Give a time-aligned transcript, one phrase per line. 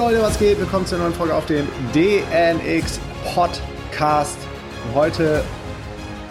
[0.00, 0.58] Leute, was geht?
[0.58, 2.98] Willkommen zur neuen Folge auf dem DNX
[3.34, 4.38] Podcast.
[4.94, 5.44] Heute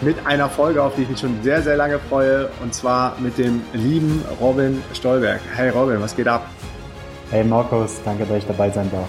[0.00, 2.50] mit einer Folge, auf die ich mich schon sehr, sehr lange freue.
[2.64, 5.40] Und zwar mit dem lieben Robin Stolberg.
[5.54, 6.48] Hey Robin, was geht ab?
[7.30, 9.08] Hey Markus, danke, dass ich dabei sein darf.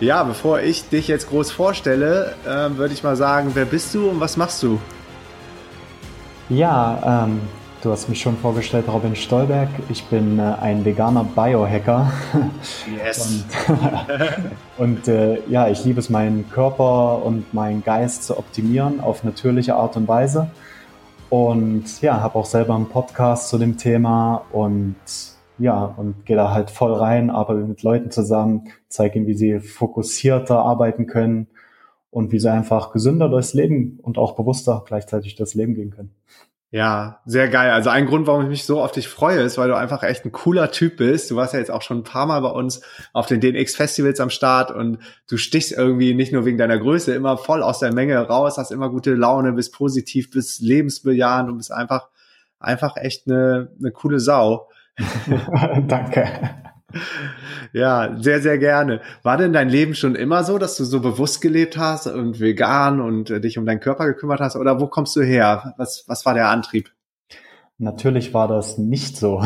[0.00, 4.10] Ja, bevor ich dich jetzt groß vorstelle, äh, würde ich mal sagen, wer bist du
[4.10, 4.78] und was machst du?
[6.50, 7.40] Ja, ähm,
[7.82, 9.68] du hast mich schon vorgestellt, Robin Stolberg.
[9.88, 12.12] Ich bin äh, ein veganer Biohacker.
[13.04, 13.44] Yes.
[13.68, 13.78] und,
[14.78, 19.74] und äh, ja, ich liebe es, meinen Körper und meinen Geist zu optimieren auf natürliche
[19.74, 20.50] Art und Weise.
[21.28, 24.96] Und ja, habe auch selber einen Podcast zu dem Thema und
[25.58, 29.60] ja, und gehe da halt voll rein, arbeite mit Leuten zusammen, zeige ihnen, wie sie
[29.60, 31.48] fokussierter arbeiten können
[32.10, 36.14] und wie sie einfach gesünder durchs Leben und auch bewusster gleichzeitig durchs Leben gehen können.
[36.72, 37.70] Ja, sehr geil.
[37.72, 40.24] Also ein Grund, warum ich mich so auf dich freue, ist, weil du einfach echt
[40.24, 41.28] ein cooler Typ bist.
[41.28, 42.80] Du warst ja jetzt auch schon ein paar Mal bei uns
[43.12, 44.98] auf den DNX-Festivals am Start und
[45.28, 48.70] du stichst irgendwie nicht nur wegen deiner Größe immer voll aus der Menge raus, hast
[48.70, 52.08] immer gute Laune, bist positiv, bist lebensbejahend und bist einfach,
[52.60, 54.68] einfach echt eine, eine coole Sau.
[55.88, 56.69] Danke.
[57.72, 59.00] Ja, sehr, sehr gerne.
[59.22, 63.00] War denn dein Leben schon immer so, dass du so bewusst gelebt hast und vegan
[63.00, 64.56] und äh, dich um deinen Körper gekümmert hast?
[64.56, 65.74] Oder wo kommst du her?
[65.76, 66.90] Was, was war der Antrieb?
[67.78, 69.42] Natürlich war das nicht so.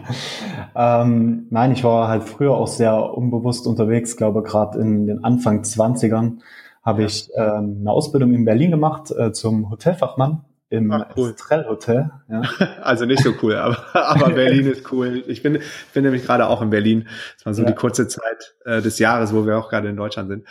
[0.74, 5.62] ähm, nein, ich war halt früher auch sehr unbewusst unterwegs, glaube gerade in den Anfang
[5.62, 6.38] 20ern
[6.82, 11.30] habe ich ähm, eine Ausbildung in Berlin gemacht äh, zum Hotelfachmann im Ach, cool.
[11.30, 12.10] Estrell Hotel.
[12.28, 12.42] Ja.
[12.82, 15.22] Also nicht so cool, aber, aber Berlin ist cool.
[15.26, 15.58] Ich bin,
[15.92, 17.06] bin nämlich gerade auch in Berlin.
[17.36, 17.68] Das war so ja.
[17.68, 20.44] die kurze Zeit äh, des Jahres, wo wir auch gerade in Deutschland sind.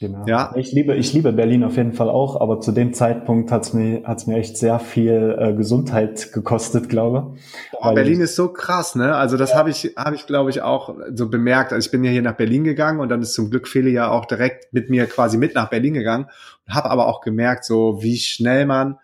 [0.00, 0.24] Genau.
[0.26, 0.52] Ja.
[0.54, 4.02] Ich liebe, ich liebe Berlin auf jeden Fall auch, aber zu dem Zeitpunkt hat's mir,
[4.04, 7.34] hat's mir echt sehr viel äh, Gesundheit gekostet, glaube.
[7.72, 9.16] Boah, Berlin ist so krass, ne?
[9.16, 9.56] Also das ja.
[9.56, 11.72] habe ich, habe ich, glaube ich, auch so bemerkt.
[11.72, 14.10] Also ich bin ja hier nach Berlin gegangen und dann ist zum Glück Feli ja
[14.10, 16.26] auch direkt mit mir quasi mit nach Berlin gegangen
[16.66, 18.98] und habe aber auch gemerkt, so wie schnell man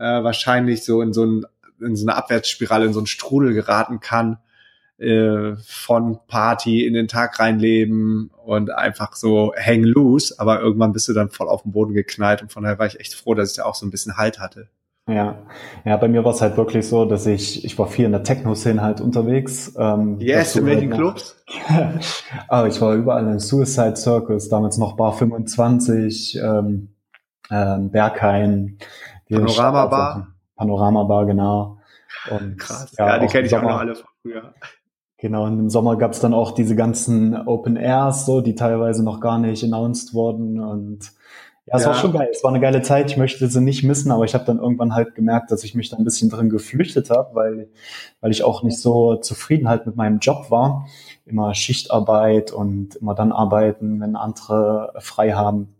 [0.00, 1.46] äh, wahrscheinlich so in so, ein,
[1.80, 4.38] in so eine Abwärtsspirale, in so einen Strudel geraten kann
[5.00, 11.08] äh, von Party in den Tag reinleben und einfach so hang loose, aber irgendwann bist
[11.08, 13.52] du dann voll auf den Boden geknallt und von daher war ich echt froh, dass
[13.52, 14.68] ich da auch so ein bisschen Halt hatte.
[15.08, 15.38] Ja,
[15.84, 18.22] ja, bei mir war es halt wirklich so, dass ich, ich war viel in der
[18.22, 19.74] Techno-Szene halt unterwegs.
[19.76, 21.36] Ähm, yes, in welchen halt Clubs?
[22.48, 26.90] ah, ich war überall im Suicide Circus, damals noch Bar 25, ähm,
[27.50, 28.78] ähm, Berghain,
[29.30, 30.28] Panorama Bar.
[30.56, 31.78] Panorama Bar, genau.
[32.30, 34.54] Und, Krass, ja, ja die kenne ich auch noch alle von früher.
[35.18, 39.04] Genau, und im Sommer gab es dann auch diese ganzen Open Airs, so, die teilweise
[39.04, 40.58] noch gar nicht announced wurden.
[40.58, 41.12] Und
[41.66, 41.88] ja, es ja.
[41.88, 42.28] war schon geil.
[42.32, 43.10] Es war eine geile Zeit.
[43.10, 45.90] Ich möchte sie nicht missen, aber ich habe dann irgendwann halt gemerkt, dass ich mich
[45.90, 47.68] da ein bisschen drin geflüchtet habe, weil,
[48.22, 50.86] weil ich auch nicht so zufrieden halt mit meinem Job war.
[51.26, 55.76] Immer Schichtarbeit und immer dann arbeiten, wenn andere frei haben.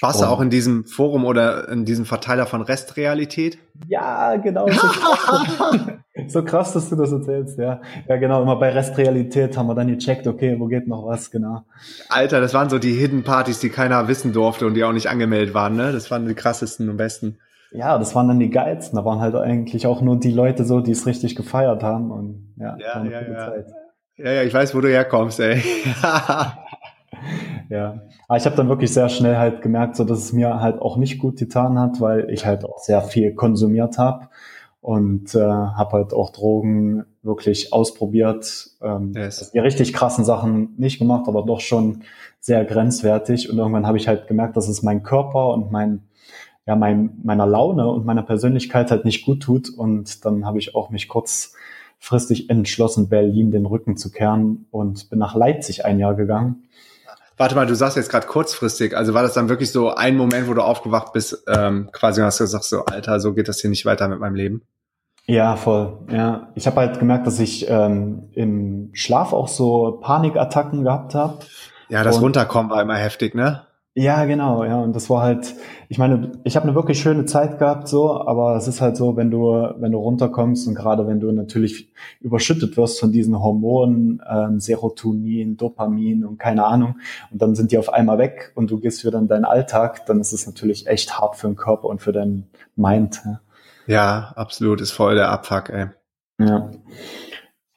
[0.00, 3.58] Warst du auch in diesem Forum oder in diesem Verteiler von Restrealität?
[3.86, 4.66] Ja, genau.
[4.68, 5.80] So krass,
[6.28, 7.80] so krass, dass du das erzählst, ja.
[8.08, 8.42] Ja, genau.
[8.42, 11.62] Immer bei Restrealität haben wir dann gecheckt, okay, wo geht noch was, genau.
[12.08, 15.08] Alter, das waren so die Hidden Partys, die keiner wissen durfte und die auch nicht
[15.08, 15.92] angemeldet waren, ne?
[15.92, 17.38] Das waren die krassesten und besten.
[17.70, 18.96] Ja, das waren dann die geilsten.
[18.96, 22.54] Da waren halt eigentlich auch nur die Leute so, die es richtig gefeiert haben und
[22.56, 23.50] ja, ja, ja, ja.
[23.50, 23.66] Zeit.
[24.16, 25.60] Ja, ja, ich weiß, wo du herkommst, ey.
[27.74, 30.80] ja, aber ich habe dann wirklich sehr schnell halt gemerkt, so dass es mir halt
[30.80, 34.28] auch nicht gut getan hat, weil ich halt auch sehr viel konsumiert habe
[34.80, 38.70] und äh, habe halt auch Drogen wirklich ausprobiert.
[38.80, 39.50] Ähm, yes.
[39.50, 42.04] Die richtig krassen Sachen nicht gemacht, aber doch schon
[42.38, 43.50] sehr grenzwertig.
[43.50, 46.04] Und irgendwann habe ich halt gemerkt, dass es mein Körper und mein
[46.66, 49.68] ja, mein, meiner Laune und meiner Persönlichkeit halt nicht gut tut.
[49.68, 55.18] Und dann habe ich auch mich kurzfristig entschlossen, Berlin den Rücken zu kehren und bin
[55.18, 56.68] nach Leipzig ein Jahr gegangen
[57.36, 58.96] Warte mal, du sagst jetzt gerade kurzfristig.
[58.96, 62.38] Also war das dann wirklich so ein Moment, wo du aufgewacht bist, ähm, quasi hast
[62.38, 64.62] du gesagt, so Alter, so geht das hier nicht weiter mit meinem Leben?
[65.26, 65.98] Ja, voll.
[66.10, 71.38] Ja, ich habe halt gemerkt, dass ich ähm, im Schlaf auch so Panikattacken gehabt habe.
[71.88, 73.66] Ja, das Runterkommen war immer heftig, ne?
[73.96, 74.80] Ja, genau, ja.
[74.80, 75.54] Und das war halt,
[75.88, 79.16] ich meine, ich habe eine wirklich schöne Zeit gehabt, so, aber es ist halt so,
[79.16, 84.20] wenn du, wenn du runterkommst und gerade wenn du natürlich überschüttet wirst von diesen Hormonen,
[84.28, 86.96] ähm, Serotonin, Dopamin und keine Ahnung,
[87.30, 90.20] und dann sind die auf einmal weg und du gehst wieder in deinen Alltag, dann
[90.20, 93.22] ist es natürlich echt hart für den Körper und für deinen Mind.
[93.24, 93.40] Ja,
[93.86, 95.86] ja absolut, ist voll der Abfuck, ey.
[96.40, 96.68] Ja.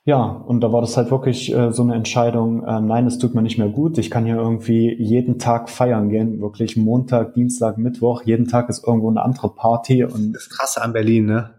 [0.08, 3.36] Ja, und da war das halt wirklich äh, so eine Entscheidung, äh, nein, es tut
[3.36, 3.98] mir nicht mehr gut.
[3.98, 8.88] Ich kann hier irgendwie jeden Tag feiern gehen, wirklich Montag, Dienstag, Mittwoch, jeden Tag ist
[8.88, 10.06] irgendwo eine andere Party.
[10.06, 11.50] Und das ist krass an Berlin, ne?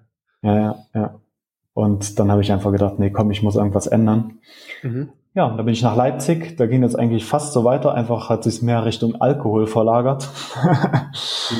[0.41, 1.15] Ja, ja, ja.
[1.75, 4.39] Und dann habe ich einfach gedacht, nee, komm, ich muss irgendwas ändern.
[4.83, 5.11] Mhm.
[5.35, 6.57] ja, da bin ich nach Leipzig.
[6.57, 7.93] Da ging es eigentlich fast so weiter.
[7.93, 10.27] Einfach hat sich mehr Richtung Alkohol verlagert.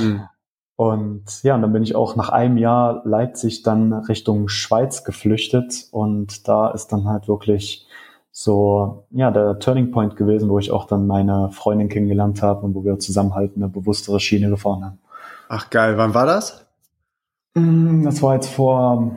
[0.01, 0.23] mhm.
[0.79, 5.89] Und ja, und dann bin ich auch nach einem Jahr Leipzig dann Richtung Schweiz geflüchtet.
[5.91, 7.89] Und da ist dann halt wirklich
[8.31, 12.77] so, ja, der Turning Point gewesen, wo ich auch dann meine Freundin kennengelernt habe und
[12.77, 14.99] wo wir zusammen halt eine bewusstere Schiene gefahren haben.
[15.49, 16.65] Ach geil, wann war das?
[17.55, 19.17] Mm, das war jetzt vor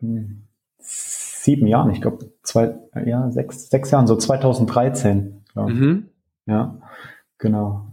[0.00, 0.42] hm,
[0.80, 2.74] sieben Jahren, ich glaube zwei,
[3.06, 5.44] ja, sechs, sechs Jahren, so 2013.
[5.54, 6.08] Mhm.
[6.46, 6.78] Ja,
[7.38, 7.87] genau.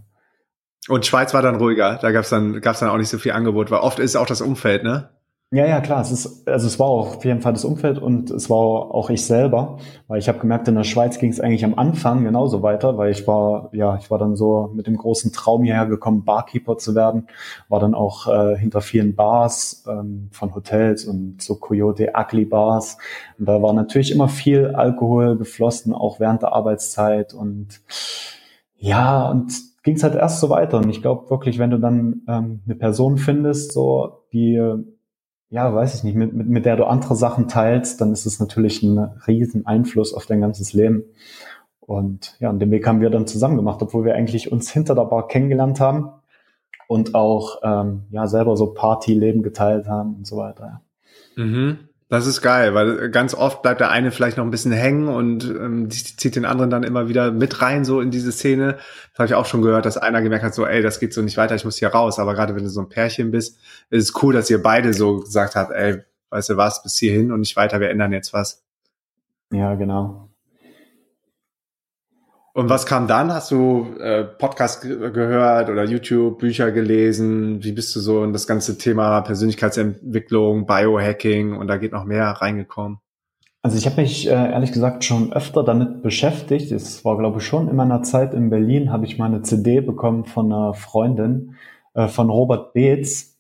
[0.88, 3.72] Und Schweiz war dann ruhiger, da gab's dann, gab's dann auch nicht so viel Angebot,
[3.72, 5.10] weil oft ist auch das Umfeld, ne?
[5.52, 6.02] Ja, ja, klar.
[6.02, 9.10] Es ist, also es war auch auf jeden Fall das Umfeld und es war auch
[9.10, 9.78] ich selber,
[10.08, 13.12] weil ich habe gemerkt, in der Schweiz ging es eigentlich am Anfang genauso weiter, weil
[13.12, 16.96] ich war, ja, ich war dann so mit dem großen Traum hierher gekommen, Barkeeper zu
[16.96, 17.28] werden,
[17.70, 22.98] war dann auch äh, hinter vielen Bars ähm, von Hotels und so Coyote Ugly Bars.
[23.38, 27.82] Und da war natürlich immer viel Alkohol geflossen, auch während der Arbeitszeit und
[28.78, 29.54] ja, und
[29.86, 30.80] ging es halt erst so weiter.
[30.80, 34.60] Und ich glaube wirklich, wenn du dann ähm, eine Person findest, so die
[35.50, 38.42] ja, weiß ich nicht, mit, mit, mit der du andere Sachen teilst, dann ist es
[38.42, 41.04] natürlich ein riesen Einfluss auf dein ganzes Leben.
[41.80, 44.96] Und ja, und den Weg haben wir dann zusammen gemacht, obwohl wir eigentlich uns hinter
[44.96, 46.10] der Bar kennengelernt haben
[46.88, 50.82] und auch ähm, ja selber so Partyleben geteilt haben und so weiter.
[51.36, 51.88] Mhm.
[52.08, 55.44] Das ist geil, weil ganz oft bleibt der eine vielleicht noch ein bisschen hängen und
[55.46, 58.74] ähm, zieht den anderen dann immer wieder mit rein, so in diese Szene.
[59.12, 61.24] Das habe ich auch schon gehört, dass einer gemerkt hat, so, ey, das geht so
[61.24, 62.20] nicht weiter, ich muss hier raus.
[62.20, 63.60] Aber gerade wenn du so ein Pärchen bist,
[63.90, 67.32] ist es cool, dass ihr beide so gesagt habt, ey, weißt du was, bis hierhin
[67.32, 68.64] und nicht weiter, wir ändern jetzt was.
[69.52, 70.25] Ja, genau.
[72.56, 73.34] Und was kam dann?
[73.34, 77.62] Hast du äh, Podcast gehört oder YouTube, Bücher gelesen?
[77.62, 82.28] Wie bist du so in das ganze Thema Persönlichkeitsentwicklung, Biohacking und da geht noch mehr
[82.28, 83.00] reingekommen?
[83.62, 86.72] Also ich habe mich äh, ehrlich gesagt schon öfter damit beschäftigt.
[86.72, 89.82] Es war, glaube ich, schon in meiner Zeit in Berlin, habe ich mal eine CD
[89.82, 91.58] bekommen von einer Freundin
[91.94, 93.36] äh, von Robert Beetz.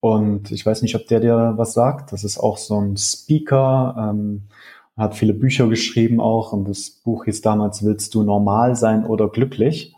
[0.00, 2.12] Und ich weiß nicht, ob der dir was sagt.
[2.12, 3.94] Das ist auch so ein Speaker.
[4.10, 4.44] Ähm,
[4.98, 9.28] hat viele Bücher geschrieben auch und das Buch hieß damals Willst du normal sein oder
[9.28, 9.94] glücklich?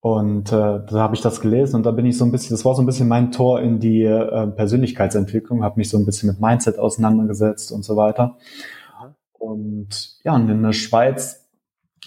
[0.00, 2.64] Und äh, da habe ich das gelesen und da bin ich so ein bisschen, das
[2.64, 6.28] war so ein bisschen mein Tor in die äh, Persönlichkeitsentwicklung, habe mich so ein bisschen
[6.28, 8.36] mit Mindset auseinandergesetzt und so weiter.
[9.38, 11.48] Und ja, und in der Schweiz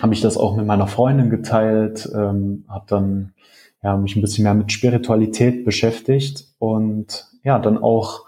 [0.02, 3.34] habe ich das auch mit meiner Freundin geteilt, ähm, habe dann
[3.82, 8.25] ja, mich ein bisschen mehr mit Spiritualität beschäftigt und ja, dann auch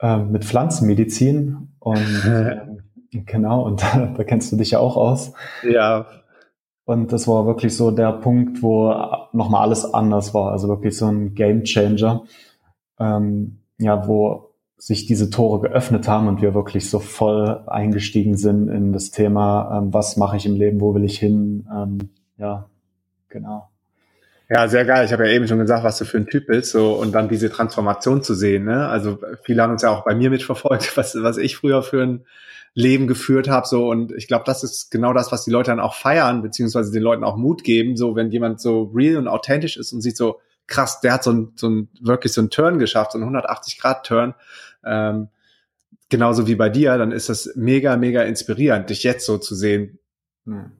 [0.00, 2.56] äh, mit Pflanzenmedizin und äh,
[3.10, 5.32] genau, und da, da kennst du dich ja auch aus.
[5.62, 6.06] Ja.
[6.84, 8.94] Und das war wirklich so der Punkt, wo
[9.32, 10.52] nochmal alles anders war.
[10.52, 12.22] Also wirklich so ein Game Changer.
[13.00, 14.46] Ähm, ja, wo
[14.78, 19.78] sich diese Tore geöffnet haben und wir wirklich so voll eingestiegen sind in das Thema,
[19.78, 21.66] ähm, was mache ich im Leben, wo will ich hin?
[21.74, 22.68] Ähm, ja,
[23.28, 23.68] genau.
[24.48, 25.04] Ja, sehr geil.
[25.04, 27.28] Ich habe ja eben schon gesagt, was du für ein Typ bist, so und dann
[27.28, 28.64] diese Transformation zu sehen.
[28.64, 28.86] Ne?
[28.86, 32.26] Also viele haben uns ja auch bei mir mitverfolgt, was, was ich früher für ein
[32.74, 33.66] Leben geführt habe.
[33.66, 36.92] So und ich glaube, das ist genau das, was die Leute dann auch feiern, beziehungsweise
[36.92, 37.96] den Leuten auch Mut geben.
[37.96, 41.32] So wenn jemand so real und authentisch ist und sieht so krass, der hat so
[41.32, 44.34] ein, so ein wirklich so ein Turn geschafft, so ein 180 Grad Turn.
[44.84, 45.28] Ähm,
[46.08, 49.98] genauso wie bei dir, dann ist das mega, mega inspirierend, dich jetzt so zu sehen.
[50.44, 50.70] Hm.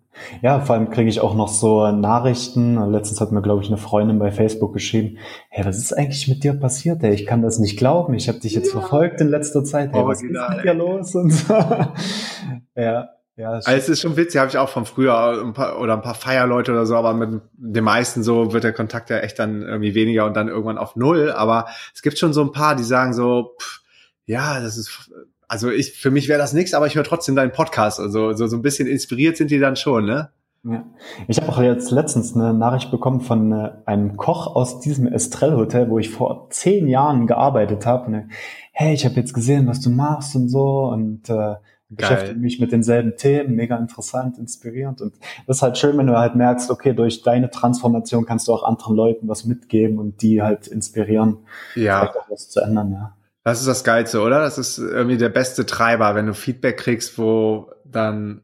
[0.43, 2.91] Ja, vor allem kriege ich auch noch so Nachrichten.
[2.91, 5.19] Letztens hat mir, glaube ich, eine Freundin bei Facebook geschrieben,
[5.49, 7.03] hey, was ist eigentlich mit dir passiert?
[7.03, 8.15] Hey, ich kann das nicht glauben.
[8.15, 8.81] Ich habe dich jetzt ja.
[8.81, 9.93] verfolgt in letzter Zeit.
[9.93, 11.15] Hey, was ist mit dir los?
[11.15, 11.55] Und so.
[12.75, 13.11] ja.
[13.39, 16.01] Ja, also es ist schon witzig, habe ich auch von früher ein paar, oder ein
[16.01, 19.61] paar Feierleute oder so, aber mit den meisten so wird der Kontakt ja echt dann
[19.61, 21.31] irgendwie weniger und dann irgendwann auf null.
[21.33, 23.81] Aber es gibt schon so ein paar, die sagen so, pff,
[24.25, 25.11] ja, das ist
[25.49, 28.01] also ich, für mich wäre das nichts, aber ich höre trotzdem deinen Podcast.
[28.01, 30.31] Also so, so ein bisschen inspiriert sind die dann schon, ne?
[30.65, 30.85] Ja.
[31.29, 35.55] Ich habe auch jetzt letztens eine Nachricht bekommen von äh, einem Koch aus diesem Estrell
[35.55, 38.11] Hotel, wo ich vor zehn Jahren gearbeitet habe.
[38.11, 38.29] Ne,
[38.73, 41.55] hey, ich habe jetzt gesehen, was du machst und so und äh,
[41.89, 45.01] beschäftige mich mit denselben Themen, mega interessant, inspirierend.
[45.01, 45.15] Und
[45.47, 48.65] das ist halt schön, wenn du halt merkst, okay, durch deine Transformation kannst du auch
[48.65, 51.39] anderen Leuten was mitgeben und die halt inspirieren,
[51.77, 52.13] ja.
[52.29, 53.17] was zu ändern, ja.
[53.47, 54.41] Das ist das Geilste, oder?
[54.41, 58.43] Das ist irgendwie der beste Treiber, wenn du Feedback kriegst, wo dann,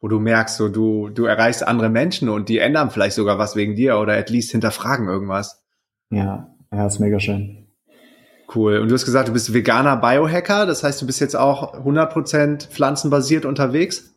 [0.00, 3.56] wo du merkst, so du, du erreichst andere Menschen und die ändern vielleicht sogar was
[3.56, 5.62] wegen dir oder at least hinterfragen irgendwas.
[6.08, 7.66] Ja, ja, ist mega schön.
[8.54, 8.78] Cool.
[8.78, 12.68] Und du hast gesagt, du bist veganer Biohacker, das heißt, du bist jetzt auch 100%
[12.70, 14.14] pflanzenbasiert unterwegs?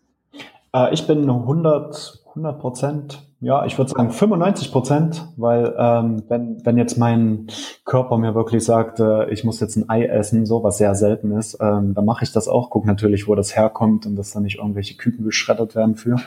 [0.73, 3.27] Äh, ich bin 100 100 Prozent.
[3.41, 7.47] Ja, ich würde sagen 95 Prozent, weil ähm, wenn, wenn jetzt mein
[7.85, 11.31] Körper mir wirklich sagt, äh, ich muss jetzt ein Ei essen, so was sehr selten
[11.31, 12.69] ist, ähm, dann mache ich das auch.
[12.69, 16.17] Guck natürlich, wo das herkommt und dass da nicht irgendwelche Küken geschreddert werden für.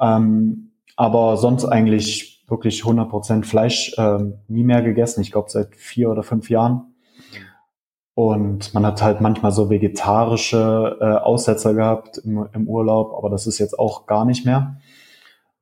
[0.00, 5.20] Ähm, aber sonst eigentlich wirklich 100 Prozent Fleisch ähm, nie mehr gegessen.
[5.20, 6.94] Ich glaube seit vier oder fünf Jahren.
[8.14, 13.46] Und man hat halt manchmal so vegetarische äh, Aussetzer gehabt im, im Urlaub, aber das
[13.46, 14.78] ist jetzt auch gar nicht mehr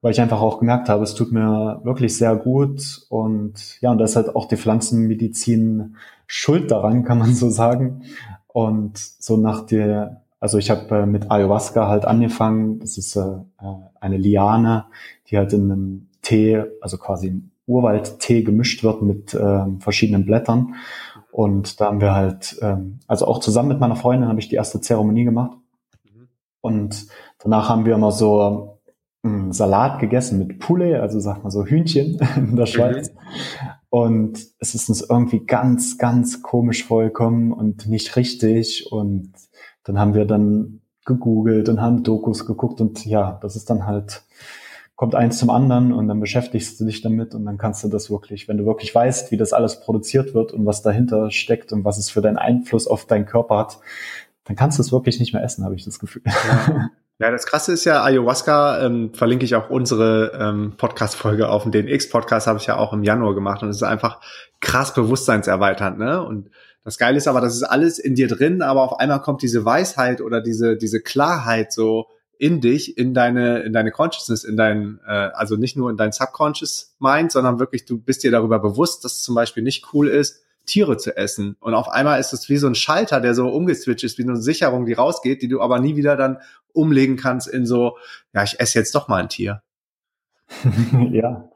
[0.06, 3.98] weil ich einfach auch gemerkt habe, es tut mir wirklich sehr gut und ja, und
[3.98, 5.96] da ist halt auch die Pflanzenmedizin
[6.28, 8.02] schuld daran, kann man so sagen.
[8.46, 12.78] Und so nach der, also ich habe äh, mit Ayahuasca halt angefangen.
[12.78, 14.84] Das ist äh, äh, eine Liane,
[15.28, 20.76] die halt in einem Tee, also quasi im Urwaldtee gemischt wird mit äh, verschiedenen Blättern.
[21.32, 24.54] Und da haben wir halt, ähm, also auch zusammen mit meiner Freundin habe ich die
[24.54, 25.58] erste Zeremonie gemacht.
[26.04, 26.28] Mhm.
[26.60, 27.06] Und
[27.40, 28.75] danach haben wir immer so
[29.50, 33.11] Salat gegessen mit Poulet, also sag mal so Hühnchen in der Schweiz.
[33.11, 33.18] Mhm.
[33.88, 38.90] Und es ist uns irgendwie ganz, ganz komisch vollkommen und nicht richtig.
[38.90, 39.32] Und
[39.85, 44.25] dann haben wir dann gegoogelt und haben Dokus geguckt und ja, das ist dann halt,
[44.96, 48.11] kommt eins zum anderen und dann beschäftigst du dich damit und dann kannst du das
[48.11, 51.85] wirklich, wenn du wirklich weißt, wie das alles produziert wird und was dahinter steckt und
[51.85, 53.78] was es für deinen Einfluss auf deinen Körper hat,
[54.44, 56.23] dann kannst du es wirklich nicht mehr essen, habe ich das Gefühl.
[56.26, 56.90] Ja.
[57.18, 61.73] Ja, das Krasse ist ja, Ayahuasca ähm, verlinke ich auch unsere ähm, Podcast-Folge auf dem
[61.73, 64.20] DNX-Podcast, habe ich ja auch im Januar gemacht und es ist einfach
[64.61, 66.23] krass bewusstseinserweiternd, ne?
[66.23, 66.50] Und
[66.85, 69.64] das Geile ist aber, das ist alles in dir drin, aber auf einmal kommt diese
[69.64, 72.06] Weisheit oder diese, diese Klarheit so
[72.38, 76.12] in dich, in deine, in deine Consciousness, in dein, äh, also nicht nur in dein
[76.12, 80.08] Subconscious Mind, sondern wirklich, du bist dir darüber bewusst, dass es zum Beispiel nicht cool
[80.08, 81.56] ist, Tiere zu essen.
[81.61, 84.37] Und auf einmal ist es wie so ein Schalter, der so umgeswitcht ist, wie eine
[84.37, 86.38] Sicherung, die rausgeht, die du aber nie wieder dann
[86.73, 87.96] umlegen kannst in so,
[88.35, 89.62] ja, ich esse jetzt doch mal ein Tier.
[91.11, 91.49] ja,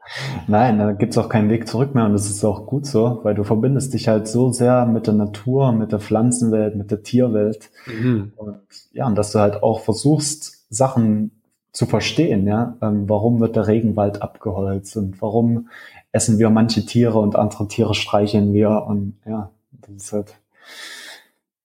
[0.47, 3.35] nein, da gibt's auch keinen Weg zurück mehr und das ist auch gut so, weil
[3.35, 7.69] du verbindest dich halt so sehr mit der Natur, mit der Pflanzenwelt, mit der Tierwelt
[7.85, 8.33] mhm.
[8.35, 8.59] und
[8.91, 11.41] ja, und dass du halt auch versuchst, Sachen
[11.71, 15.69] zu verstehen, ja, ähm, warum wird der Regenwald abgeholzt und warum
[16.11, 20.35] essen wir manche Tiere und andere Tiere streicheln wir und ja, das ist halt, das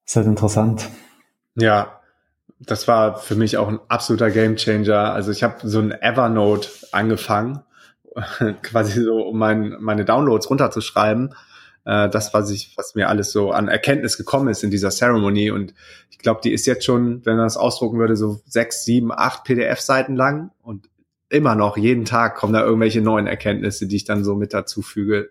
[0.07, 0.89] ist halt interessant.
[1.57, 2.01] Ja,
[2.59, 5.13] das war für mich auch ein absoluter Gamechanger.
[5.13, 7.63] Also ich habe so ein Evernote angefangen,
[8.63, 11.35] quasi so, um mein, meine Downloads runterzuschreiben.
[11.85, 15.51] Äh, das, was ich, was mir alles so an Erkenntnis gekommen ist in dieser Ceremony.
[15.51, 15.75] Und
[16.11, 19.45] ich glaube, die ist jetzt schon, wenn man das ausdrucken würde, so sechs, sieben, acht
[19.45, 20.51] PDF-Seiten lang.
[20.63, 20.89] Und
[21.29, 24.83] immer noch, jeden Tag kommen da irgendwelche neuen Erkenntnisse, die ich dann so mit dazu
[24.83, 25.31] füge.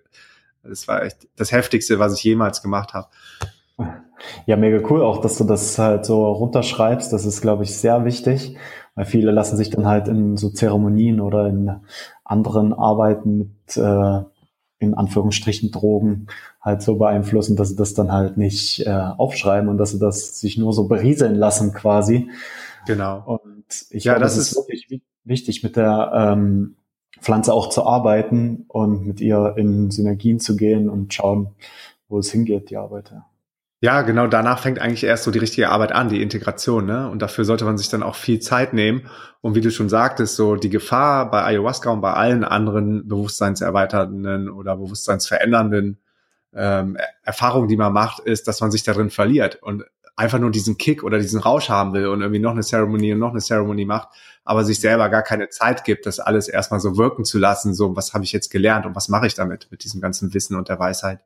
[0.64, 3.08] Das war echt das Heftigste, was ich jemals gemacht habe.
[4.46, 7.12] Ja, mega cool auch, dass du das halt so runterschreibst.
[7.12, 8.58] Das ist, glaube ich, sehr wichtig,
[8.96, 11.72] weil viele lassen sich dann halt in so Zeremonien oder in
[12.24, 14.22] anderen Arbeiten mit äh,
[14.80, 16.28] in Anführungsstrichen Drogen
[16.62, 20.40] halt so beeinflussen, dass sie das dann halt nicht äh, aufschreiben und dass sie das
[20.40, 22.30] sich nur so berieseln lassen quasi.
[22.86, 23.24] Genau.
[23.26, 24.58] Und ich ja, glaube, das, das ist
[25.26, 26.76] wichtig, mit der ähm,
[27.20, 31.56] Pflanze auch zu arbeiten und mit ihr in Synergien zu gehen und schauen,
[32.08, 33.12] wo es hingeht, die Arbeit.
[33.12, 33.26] Ja.
[33.82, 37.10] Ja, genau, danach fängt eigentlich erst so die richtige Arbeit an, die Integration, ne?
[37.10, 39.08] Und dafür sollte man sich dann auch viel Zeit nehmen.
[39.42, 44.50] Und wie du schon sagtest, so die Gefahr bei Ayahuasca und bei allen anderen bewusstseinserweiternden
[44.50, 46.00] oder bewusstseinsverändernden
[46.56, 49.84] ähm, Erfahrungen, die man macht, ist, dass man sich darin verliert und
[50.16, 53.20] einfach nur diesen Kick oder diesen Rausch haben will und irgendwie noch eine Zeremonie und
[53.20, 54.08] noch eine Zeremonie macht,
[54.46, 57.96] aber sich selber gar keine Zeit gibt, das alles erstmal so wirken zu lassen, so
[57.96, 60.70] was habe ich jetzt gelernt und was mache ich damit, mit diesem ganzen Wissen und
[60.70, 61.20] der Weisheit.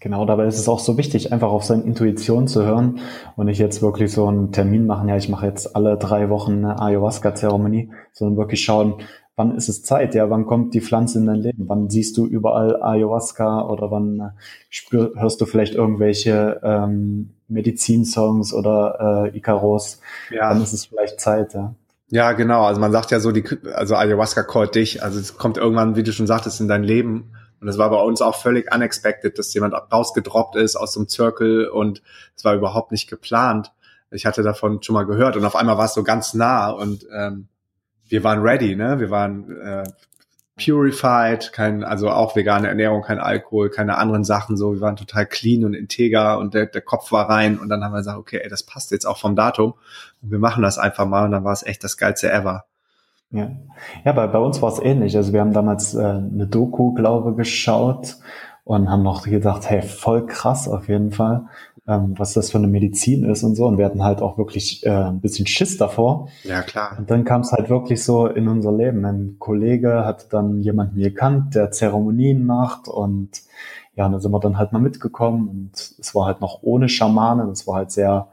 [0.00, 2.98] Genau, dabei ist es auch so wichtig, einfach auf seine Intuition zu hören
[3.36, 6.64] und nicht jetzt wirklich so einen Termin machen, ja, ich mache jetzt alle drei Wochen
[6.64, 8.96] eine Ayahuasca-Zeremonie, sondern wirklich schauen,
[9.36, 12.26] wann ist es Zeit, ja, wann kommt die Pflanze in dein Leben, wann siehst du
[12.26, 14.30] überall Ayahuasca oder wann äh,
[14.70, 20.52] spür, hörst du vielleicht irgendwelche ähm, Medizinsongs oder äh, Icaros, ja.
[20.52, 21.76] dann ist es vielleicht Zeit, ja.
[22.12, 22.66] Ja, genau.
[22.66, 23.42] Also man sagt ja so, die,
[23.72, 25.02] also Ayahuasca callt dich.
[25.02, 27.98] Also es kommt irgendwann, wie du schon sagtest, in dein Leben und es war bei
[27.98, 32.02] uns auch völlig unexpected, dass jemand rausgedroppt ist aus dem Circle und
[32.36, 33.72] es war überhaupt nicht geplant.
[34.10, 37.06] Ich hatte davon schon mal gehört und auf einmal war es so ganz nah und
[37.16, 37.48] ähm,
[38.08, 39.00] wir waren ready, ne?
[39.00, 39.84] Wir waren äh,
[40.64, 44.74] purified, kein, also auch vegane Ernährung, kein Alkohol, keine anderen Sachen so.
[44.74, 47.92] Wir waren total clean und integer und der, der Kopf war rein und dann haben
[47.92, 49.74] wir gesagt, okay, ey, das passt jetzt auch vom Datum
[50.22, 52.64] und wir machen das einfach mal und dann war es echt das geilste ever.
[53.30, 53.50] Ja,
[54.04, 55.16] ja bei, bei uns war es ähnlich.
[55.16, 58.16] Also wir haben damals äh, eine Doku, glaube geschaut
[58.64, 61.46] und haben noch gedacht, hey, voll krass auf jeden Fall.
[61.86, 63.66] Ähm, was das für eine Medizin ist und so.
[63.66, 66.28] Und wir hatten halt auch wirklich äh, ein bisschen Schiss davor.
[66.44, 66.96] Ja, klar.
[66.98, 69.04] Und dann kam es halt wirklich so in unser Leben.
[69.04, 73.42] Ein Kollege hat dann jemanden gekannt, der Zeremonien macht und
[73.94, 77.50] ja, da sind wir dann halt mal mitgekommen und es war halt noch ohne Schamanen,
[77.50, 78.28] es war halt sehr,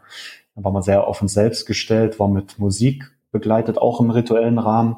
[0.56, 4.58] da war man sehr auf uns selbst gestellt, war mit Musik begleitet, auch im rituellen
[4.58, 4.98] Rahmen,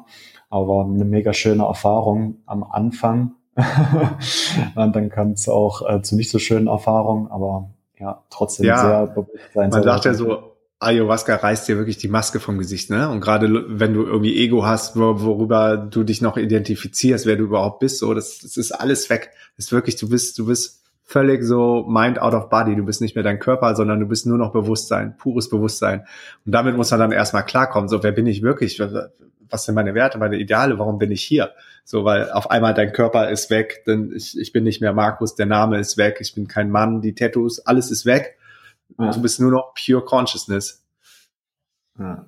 [0.50, 3.32] aber eine mega schöne Erfahrung am Anfang.
[4.76, 7.70] und dann kam es auch äh, zu nicht so schönen Erfahrungen, aber
[8.02, 9.70] ja, trotzdem ja, sehr Bewusstsein.
[9.70, 13.08] Man sagt ja so, Ayahuasca reißt dir wirklich die Maske vom Gesicht, ne?
[13.08, 17.78] Und gerade wenn du irgendwie Ego hast, worüber du dich noch identifizierst, wer du überhaupt
[17.78, 19.30] bist, so, das, das ist alles weg.
[19.56, 22.74] Das ist wirklich, du bist, du bist völlig so mind out of body.
[22.74, 26.06] Du bist nicht mehr dein Körper, sondern du bist nur noch Bewusstsein, pures Bewusstsein.
[26.44, 27.88] Und damit muss man dann erstmal klarkommen.
[27.88, 28.82] So, wer bin ich wirklich?
[29.52, 30.78] Was sind meine Werte, meine Ideale?
[30.78, 31.52] Warum bin ich hier?
[31.84, 35.34] So, weil auf einmal dein Körper ist weg, denn ich, ich bin nicht mehr Markus,
[35.34, 38.38] der Name ist weg, ich bin kein Mann, die Tattoos, alles ist weg.
[38.98, 39.10] Ja.
[39.10, 40.84] Du bist nur noch pure Consciousness.
[41.98, 42.26] Ja.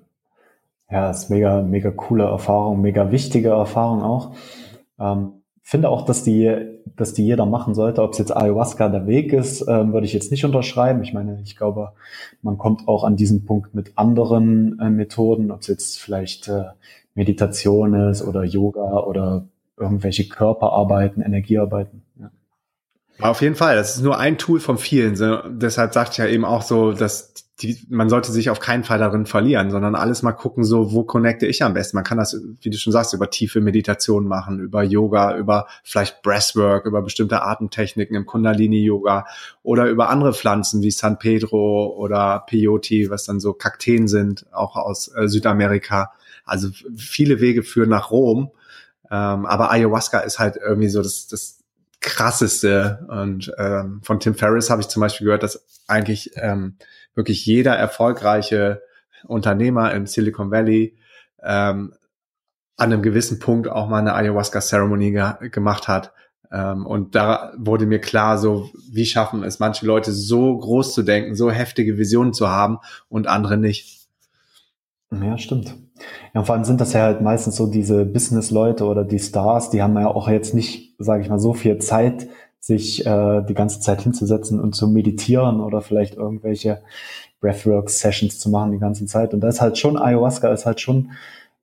[0.91, 4.37] Ja, ist mega, mega coole Erfahrung, mega wichtige Erfahrung auch.
[4.99, 6.55] Ähm, finde auch, dass die,
[6.95, 8.03] dass die jeder machen sollte.
[8.03, 11.03] Ob es jetzt Ayahuasca der Weg ist, ähm, würde ich jetzt nicht unterschreiben.
[11.03, 11.93] Ich meine, ich glaube,
[12.43, 16.65] man kommt auch an diesen Punkt mit anderen äh, Methoden, ob es jetzt vielleicht äh,
[17.15, 22.03] Meditation ist oder Yoga oder irgendwelche Körperarbeiten, Energiearbeiten.
[22.21, 22.31] Ja.
[23.21, 25.17] Auf jeden Fall, das ist nur ein Tool von vielen.
[25.17, 28.83] So, deshalb sagt ich ja eben auch so, dass die, man sollte sich auf keinen
[28.83, 31.97] Fall darin verlieren, sondern alles mal gucken, so wo connecte ich am besten.
[31.97, 36.23] Man kann das, wie du schon sagst, über tiefe Meditation machen, über Yoga, über vielleicht
[36.23, 39.27] Breathwork, über bestimmte Atemtechniken im Kundalini-Yoga
[39.63, 44.75] oder über andere Pflanzen wie San Pedro oder Peyote, was dann so Kakteen sind, auch
[44.75, 46.13] aus äh, Südamerika.
[46.45, 48.51] Also viele Wege führen nach Rom.
[49.11, 51.65] Ähm, aber Ayahuasca ist halt irgendwie so das, das
[52.01, 53.07] krasseste.
[53.09, 56.77] Und ähm, von Tim Ferriss habe ich zum Beispiel gehört, dass eigentlich ähm,
[57.15, 58.83] wirklich jeder erfolgreiche
[59.27, 60.97] Unternehmer im Silicon Valley
[61.43, 61.95] ähm,
[62.77, 66.13] an einem gewissen Punkt auch mal eine Ayahuasca-Zeremonie ge gemacht hat.
[66.51, 71.03] Ähm, und da wurde mir klar, so wie schaffen es manche Leute so groß zu
[71.03, 72.79] denken, so heftige Visionen zu haben
[73.09, 74.09] und andere nicht.
[75.11, 75.75] Ja, stimmt.
[76.35, 79.83] Ja, vor allem sind das ja halt meistens so diese Business-Leute oder die Stars, die
[79.83, 82.29] haben ja auch jetzt nicht, sage ich mal, so viel Zeit,
[82.59, 86.83] sich äh, die ganze Zeit hinzusetzen und zu meditieren oder vielleicht irgendwelche
[87.41, 89.35] Breathwork-Sessions zu machen die ganze Zeit.
[89.35, 91.11] Und da ist halt schon, Ayahuasca ist halt schon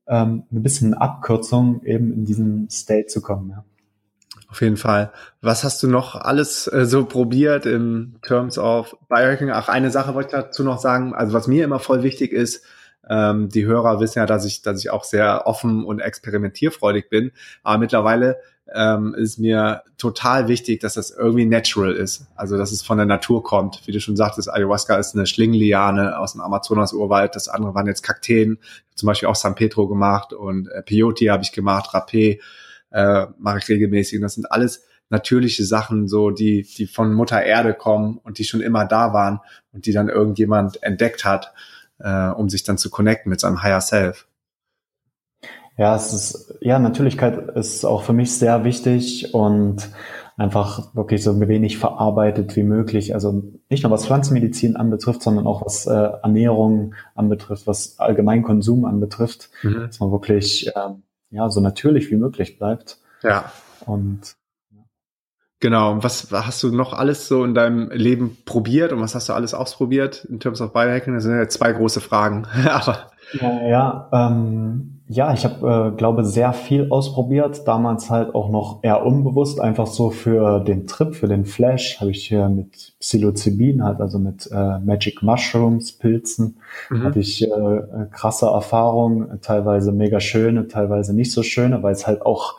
[0.08, 3.50] ähm, ein bisschen Abkürzung, eben in diesen State zu kommen.
[3.50, 3.63] Ja.
[4.48, 5.12] Auf jeden Fall.
[5.41, 9.50] Was hast du noch alles äh, so probiert in Terms of Biohacking?
[9.50, 11.15] Ach, eine Sache wollte ich dazu noch sagen.
[11.15, 12.63] Also was mir immer voll wichtig ist,
[13.12, 17.32] ähm, die Hörer wissen ja, dass ich, dass ich auch sehr offen und experimentierfreudig bin.
[17.62, 18.38] Aber mittlerweile
[18.74, 22.28] ähm, ist mir total wichtig, dass das irgendwie natural ist.
[22.36, 23.86] Also, dass es von der Natur kommt.
[23.86, 27.36] Wie du schon sagtest, Ayahuasca ist eine Schlingenliane aus dem Amazonas-Urwald.
[27.36, 28.60] Das andere waren jetzt Kakteen.
[28.95, 32.39] Zum Beispiel auch San Pedro gemacht und äh, Peyote habe ich gemacht, Rapé
[32.91, 34.19] äh, mache ich regelmäßig.
[34.19, 38.45] Und das sind alles natürliche Sachen, so die, die von Mutter Erde kommen und die
[38.45, 39.41] schon immer da waren
[39.74, 41.52] und die dann irgendjemand entdeckt hat,
[42.04, 44.28] äh, um sich dann zu connecten mit seinem Higher Self.
[45.78, 49.90] Ja, es ist, ja, Natürlichkeit ist auch für mich sehr wichtig und
[50.38, 53.14] einfach wirklich so wenig verarbeitet wie möglich.
[53.14, 59.50] Also nicht nur was Pflanzenmedizin anbetrifft, sondern auch was äh, Ernährung anbetrifft, was Allgemeinkonsum anbetrifft,
[59.64, 59.88] mhm.
[59.88, 60.90] dass man wirklich äh,
[61.30, 63.00] ja so natürlich wie möglich bleibt.
[63.24, 63.52] Ja.
[63.86, 64.36] Und
[65.62, 65.91] Genau.
[65.91, 69.34] Und was hast du noch alles so in deinem Leben probiert und was hast du
[69.34, 71.13] alles ausprobiert in Terms of Biohacking?
[71.13, 72.45] Das sind ja zwei große Fragen.
[72.69, 77.67] Aber ja, ja, ähm, ja, ich habe, äh, glaube, sehr viel ausprobiert.
[77.67, 82.12] Damals halt auch noch eher unbewusst, einfach so für den Trip, für den Flash, habe
[82.12, 86.58] ich hier mit Psilocybin, halt also mit äh, Magic Mushrooms, Pilzen,
[86.89, 87.04] mhm.
[87.04, 92.26] hatte ich äh, krasse Erfahrungen, teilweise mega schöne, teilweise nicht so schöne, weil es halt
[92.26, 92.56] auch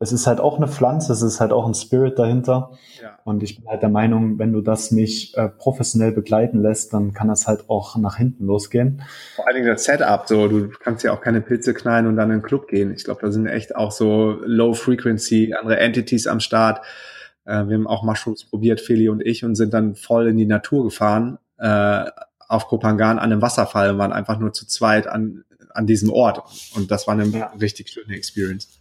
[0.00, 2.70] es ist halt auch eine Pflanze, es ist halt auch ein Spirit dahinter.
[3.02, 3.18] Ja.
[3.24, 7.12] Und ich bin halt der Meinung, wenn du das nicht äh, professionell begleiten lässt, dann
[7.12, 9.02] kann das halt auch nach hinten losgehen.
[9.34, 12.30] Vor allen Dingen das Setup, so du kannst ja auch keine Pilze knallen und dann
[12.30, 12.92] in den Club gehen.
[12.92, 16.80] Ich glaube, da sind echt auch so Low Frequency, andere Entities am Start.
[17.44, 20.46] Äh, wir haben auch Mushrooms probiert, Feli und ich, und sind dann voll in die
[20.46, 22.04] Natur gefahren, äh,
[22.46, 26.40] auf Kopangan an einem Wasserfall und waren einfach nur zu zweit an, an diesem Ort.
[26.76, 27.52] Und das war eine ja.
[27.60, 28.77] richtig schöne Experience.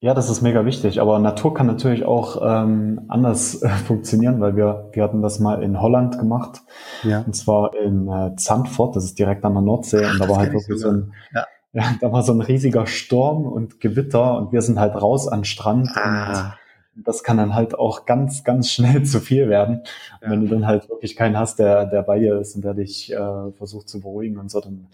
[0.00, 1.00] Ja, das ist mega wichtig.
[1.00, 5.62] Aber Natur kann natürlich auch ähm, anders äh, funktionieren, weil wir, wir hatten das mal
[5.62, 6.60] in Holland gemacht.
[7.02, 7.22] Ja.
[7.22, 10.04] Und zwar in äh, Zandvoort, das ist direkt an der Nordsee.
[10.04, 11.44] Ach, und da war halt wirklich so ein, ja.
[11.72, 11.94] ja.
[12.00, 15.88] da war so ein riesiger Sturm und Gewitter und wir sind halt raus an Strand.
[15.96, 16.54] Ah.
[16.94, 19.82] Und das kann dann halt auch ganz, ganz schnell zu viel werden.
[20.22, 20.30] Ja.
[20.30, 23.12] wenn du dann halt wirklich keinen hast, der, der bei dir ist und der dich
[23.12, 24.86] äh, versucht zu beruhigen und so, dann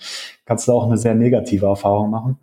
[0.46, 2.38] kannst du auch eine sehr negative Erfahrung machen.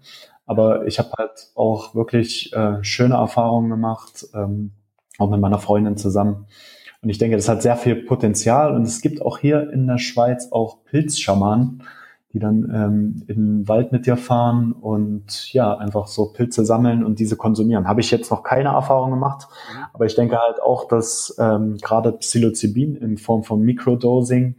[0.51, 4.71] Aber ich habe halt auch wirklich äh, schöne Erfahrungen gemacht, ähm,
[5.17, 6.45] auch mit meiner Freundin zusammen.
[7.01, 8.75] Und ich denke, das hat sehr viel Potenzial.
[8.75, 11.83] Und es gibt auch hier in der Schweiz auch Pilzschamanen,
[12.33, 17.05] die dann ähm, in den Wald mit dir fahren und ja, einfach so Pilze sammeln
[17.05, 17.87] und diese konsumieren.
[17.87, 19.83] Habe ich jetzt noch keine Erfahrung gemacht, mhm.
[19.93, 24.57] aber ich denke halt auch, dass ähm, gerade Psilocybin in Form von Microdosing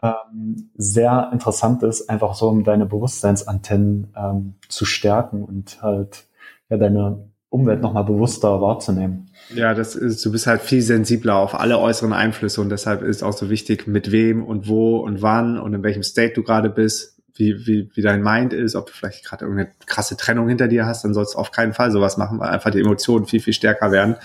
[0.00, 6.26] ähm, sehr interessant ist, einfach so um deine Bewusstseinsantennen ähm, zu stärken und halt
[6.68, 9.30] ja deine Umwelt nochmal bewusster wahrzunehmen.
[9.54, 13.22] Ja, das ist, du bist halt viel sensibler auf alle äußeren Einflüsse und deshalb ist
[13.22, 16.70] auch so wichtig, mit wem und wo und wann und in welchem State du gerade
[16.70, 20.68] bist, wie, wie, wie dein Mind ist, ob du vielleicht gerade irgendeine krasse Trennung hinter
[20.68, 23.40] dir hast, dann sollst du auf keinen Fall sowas machen, weil einfach die Emotionen viel,
[23.40, 24.16] viel stärker werden.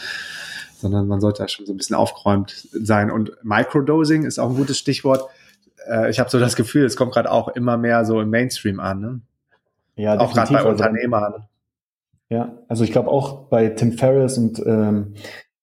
[0.79, 3.09] Sondern man sollte da schon so ein bisschen aufgeräumt sein.
[3.09, 5.27] Und Microdosing ist auch ein gutes Stichwort.
[5.89, 8.79] Äh, ich habe so das Gefühl, es kommt gerade auch immer mehr so im Mainstream
[8.79, 8.99] an.
[8.99, 9.21] Ne?
[9.95, 11.47] Ja, auch gerade bei also Unternehmern.
[12.29, 15.13] Ja, also ich glaube auch bei Tim Ferriss und ähm,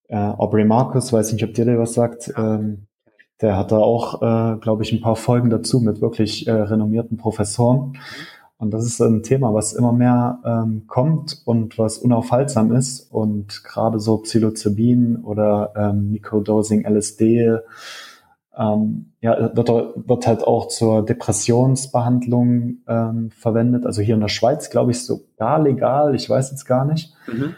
[0.09, 2.87] äh, Aubrey Marcus, weiß nicht, ob dir der was sagt, ähm,
[3.41, 7.17] der hat da auch, äh, glaube ich, ein paar Folgen dazu mit wirklich äh, renommierten
[7.19, 7.99] Professoren.
[8.57, 13.13] Und das ist ein Thema, was immer mehr ähm, kommt und was unaufhaltsam ist.
[13.13, 17.59] Und gerade so Psilocybin oder ähm, Microdosing LSD
[18.57, 23.87] ähm, ja, wird, wird halt auch zur Depressionsbehandlung ähm, verwendet.
[23.87, 26.15] Also hier in der Schweiz, glaube ich, sogar legal.
[26.15, 27.15] Ich weiß jetzt gar nicht.
[27.27, 27.55] Mhm.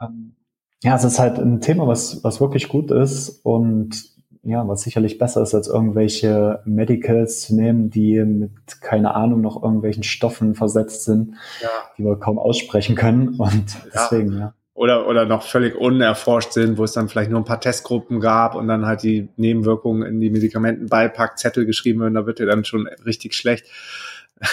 [0.00, 0.36] Ähm,
[0.82, 5.18] ja, es ist halt ein Thema, was, was wirklich gut ist und ja, was sicherlich
[5.18, 11.04] besser ist, als irgendwelche Medicals zu nehmen, die mit, keine Ahnung, noch irgendwelchen Stoffen versetzt
[11.04, 11.68] sind, ja.
[11.96, 13.34] die wir kaum aussprechen können.
[13.38, 14.54] Und deswegen, ja.
[14.78, 18.54] Oder, oder noch völlig unerforscht sind, wo es dann vielleicht nur ein paar Testgruppen gab
[18.54, 22.86] und dann halt die Nebenwirkungen in die Medikamentenbeipackzettel geschrieben werden, da wird ja dann schon
[23.04, 23.66] richtig schlecht.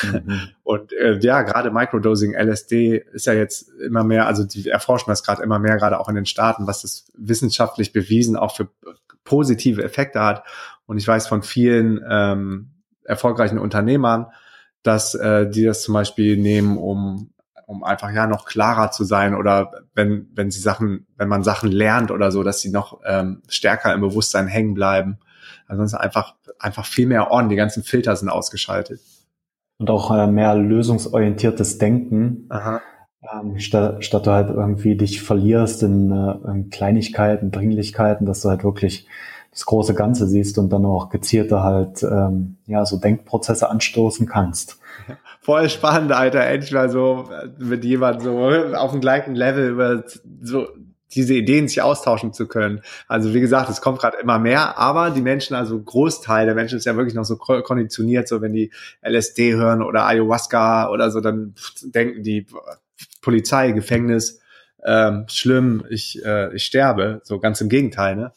[0.02, 0.50] Mhm.
[0.64, 5.22] Und äh, ja, gerade Microdosing, LSD ist ja jetzt immer mehr, also die erforschen das
[5.22, 8.68] gerade immer mehr, gerade auch in den Staaten, was das wissenschaftlich bewiesen auch für
[9.26, 10.44] positive Effekte hat.
[10.88, 12.72] Und ich weiß von vielen ähm,
[13.04, 14.26] erfolgreichen Unternehmern,
[14.82, 17.30] dass äh, die das zum Beispiel nehmen, um
[17.68, 21.72] um einfach ja noch klarer zu sein oder wenn, wenn sie Sachen, wenn man Sachen
[21.72, 25.18] lernt oder so, dass sie noch ähm, stärker im Bewusstsein hängen bleiben.
[25.68, 29.02] Ansonsten einfach, einfach viel mehr on, die ganzen Filter sind ausgeschaltet.
[29.80, 32.46] Und auch äh, mehr lösungsorientiertes Denken.
[32.50, 32.82] Aha.
[33.34, 38.50] Ähm, statt, statt du halt irgendwie dich verlierst in, äh, in Kleinigkeiten, Dringlichkeiten, dass du
[38.50, 39.08] halt wirklich
[39.52, 44.78] das große Ganze siehst und dann auch gezielter halt ähm, ja so Denkprozesse anstoßen kannst
[45.46, 47.30] voll spannend, Alter, endlich mal so
[47.60, 50.04] mit jemandem so auf dem gleichen Level über
[50.42, 50.68] so
[51.14, 52.82] diese Ideen sich austauschen zu können.
[53.08, 56.80] Also wie gesagt, es kommt gerade immer mehr, aber die Menschen, also Großteil der Menschen
[56.80, 58.72] ist ja wirklich noch so konditioniert, so wenn die
[59.08, 61.54] LSD hören oder Ayahuasca oder so, dann
[61.84, 62.48] denken die
[63.22, 64.42] Polizei, Gefängnis,
[64.84, 67.22] ähm, schlimm, ich, äh, ich sterbe.
[67.24, 68.32] So ganz im Gegenteil, ne?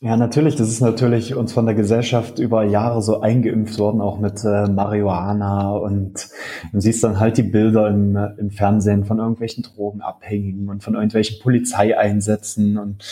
[0.00, 0.54] Ja, natürlich.
[0.54, 4.68] Das ist natürlich uns von der Gesellschaft über Jahre so eingeimpft worden, auch mit äh,
[4.68, 5.72] Marihuana.
[5.72, 6.28] Und
[6.72, 11.40] du siehst dann halt die Bilder im, im Fernsehen von irgendwelchen Drogenabhängigen und von irgendwelchen
[11.40, 12.78] Polizeieinsätzen.
[12.78, 13.04] Und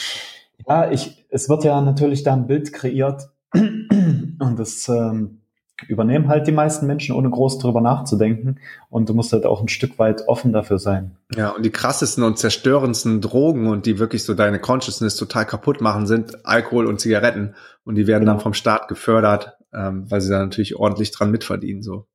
[0.69, 3.31] ja, ich, es wird ja natürlich da ein Bild kreiert.
[3.53, 5.41] Und das ähm,
[5.89, 8.59] übernehmen halt die meisten Menschen, ohne groß drüber nachzudenken.
[8.89, 11.17] Und du musst halt auch ein Stück weit offen dafür sein.
[11.35, 15.81] Ja, und die krassesten und zerstörendsten Drogen und die wirklich so deine Consciousness total kaputt
[15.81, 17.55] machen, sind Alkohol und Zigaretten.
[17.85, 18.33] Und die werden genau.
[18.33, 21.83] dann vom Staat gefördert, ähm, weil sie da natürlich ordentlich dran mitverdienen.
[21.83, 22.07] So.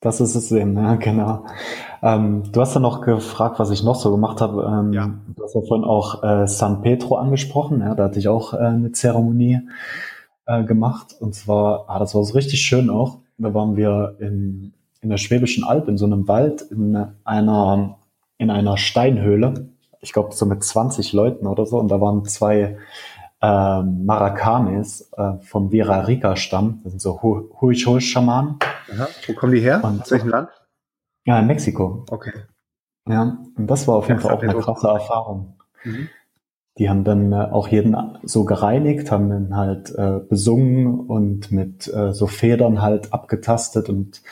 [0.00, 1.44] Das ist es eben, ja, genau.
[2.02, 4.62] Ähm, du hast ja noch gefragt, was ich noch so gemacht habe.
[4.62, 5.10] Ähm, ja.
[5.34, 8.58] Du hast ja vorhin auch äh, San Pedro angesprochen, ja, da hatte ich auch äh,
[8.58, 9.60] eine Zeremonie
[10.48, 11.14] äh, gemacht.
[11.20, 13.18] Und zwar, ah, das war so richtig schön auch.
[13.36, 17.98] Da waren wir in, in der Schwäbischen Alb, in so einem Wald, in einer,
[18.38, 19.68] in einer Steinhöhle.
[20.00, 21.78] Ich glaube, so mit 20 Leuten oder so.
[21.78, 22.78] Und da waren zwei
[23.40, 26.80] äh, Marakames äh, vom Virarica-Stamm.
[26.82, 28.58] Das sind so Huichol-Schamanen.
[29.26, 29.84] Wo kommen die her?
[29.84, 30.48] Und, Aus welchem Land?
[31.24, 32.06] Ja, in Mexiko.
[32.10, 32.32] Okay.
[33.06, 35.58] Ja, und das war auf jeden Fall auch eine krasse Erfahrung.
[35.84, 36.08] Mhm.
[36.78, 41.92] Die haben dann äh, auch jeden so gereinigt, haben dann halt äh, besungen und mit
[41.92, 44.22] äh, so Federn halt abgetastet und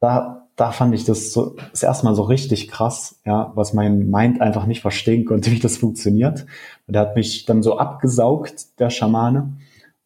[0.00, 4.40] da da fand ich das so das erstmal so richtig krass, ja, was mein Mind
[4.40, 6.46] einfach nicht verstehen konnte, wie das funktioniert.
[6.86, 9.52] Und der hat mich dann so abgesaugt, der Schamane,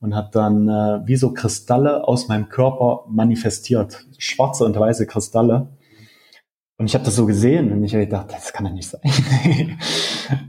[0.01, 5.69] und hat dann äh, wie so Kristalle aus meinem Körper manifestiert, schwarze und weiße Kristalle.
[6.81, 9.03] Und ich habe das so gesehen und ich habe gedacht, das kann ja nicht sein.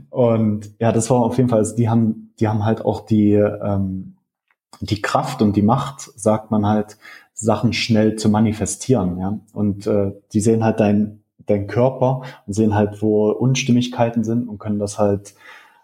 [0.08, 3.34] Und ja, das war auf jeden Fall, also die haben, die haben halt auch die,
[3.34, 4.16] ähm,
[4.80, 6.96] die Kraft und die Macht, sagt man halt,
[7.34, 9.40] Sachen schnell zu manifestieren, ja.
[9.52, 14.56] Und äh, die sehen halt dein, dein Körper und sehen halt, wo Unstimmigkeiten sind und
[14.56, 15.34] können das halt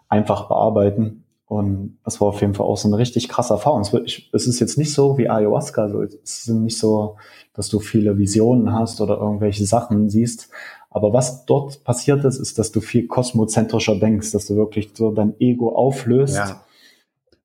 [0.07, 1.25] einfach bearbeiten.
[1.49, 3.81] Und das war auf jeden Fall auch so eine richtig krasse Erfahrung.
[3.81, 7.17] Es, ist jetzt nicht so wie Ayahuasca, also es ist nicht so,
[7.55, 10.49] dass du viele Visionen hast oder irgendwelche Sachen siehst.
[10.91, 15.09] Aber was dort passiert ist, ist, dass du viel kosmozentrischer denkst, dass du wirklich so
[15.09, 16.35] dein Ego auflöst.
[16.35, 16.61] Ja.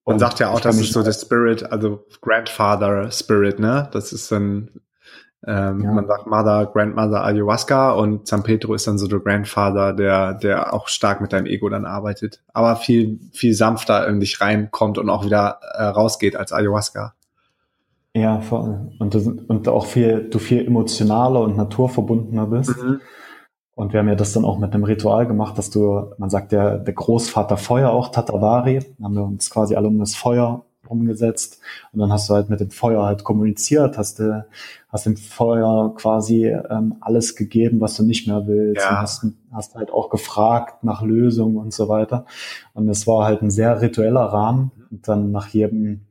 [0.05, 3.89] Man sagt ja auch, das ist so der Spirit, also Grandfather Spirit, ne?
[3.91, 4.69] Das ist dann
[5.47, 5.93] ähm, ja.
[5.93, 10.73] Man sagt Mother, Grandmother Ayahuasca und San Pedro ist dann so der Grandfather, der, der
[10.73, 15.11] auch stark mit deinem Ego dann arbeitet, aber viel, viel sanfter in dich reinkommt und
[15.11, 17.15] auch wieder äh, rausgeht als Ayahuasca.
[18.15, 18.93] Ja, voll.
[18.99, 19.15] Und,
[19.49, 22.77] und auch viel, du viel emotionaler und naturverbundener bist.
[22.83, 23.01] Mhm.
[23.75, 26.53] Und wir haben ja das dann auch mit einem Ritual gemacht, dass du, man sagt
[26.53, 31.61] der, der Großvater Feuer auch, Tatavari, haben wir uns quasi alle um das Feuer umgesetzt
[31.93, 34.45] und dann hast du halt mit dem Feuer halt kommuniziert, hast du
[34.95, 38.81] hast dem Feuer quasi ähm, alles gegeben, was du nicht mehr willst.
[38.81, 38.91] Ja.
[38.91, 42.27] und hast, hast halt auch gefragt nach Lösungen und so weiter.
[42.75, 44.71] Und es war halt ein sehr ritueller Rahmen.
[44.93, 46.03] Und dann nach jedem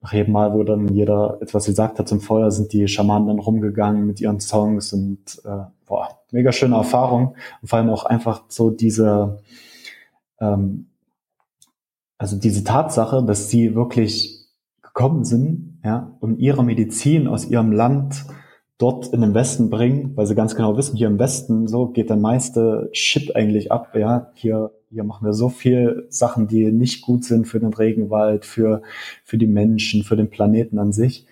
[0.00, 3.38] nach jedem Mal, wo dann jeder etwas gesagt hat zum Feuer, sind die Schamanen dann
[3.38, 7.36] rumgegangen mit ihren Songs und äh, boah, mega schöne Erfahrung.
[7.62, 9.40] Und vor allem auch einfach so diese
[10.40, 10.88] ähm,
[12.18, 14.46] also diese Tatsache, dass sie wirklich
[14.82, 18.24] gekommen sind, ja, und ihre Medizin aus ihrem Land
[18.78, 22.10] dort in den Westen bringen, weil sie ganz genau wissen, hier im Westen so geht
[22.10, 27.02] der meiste Shit eigentlich ab, ja, hier hier machen wir so viel Sachen, die nicht
[27.02, 28.82] gut sind für den Regenwald, für
[29.24, 31.26] für die Menschen, für den Planeten an sich.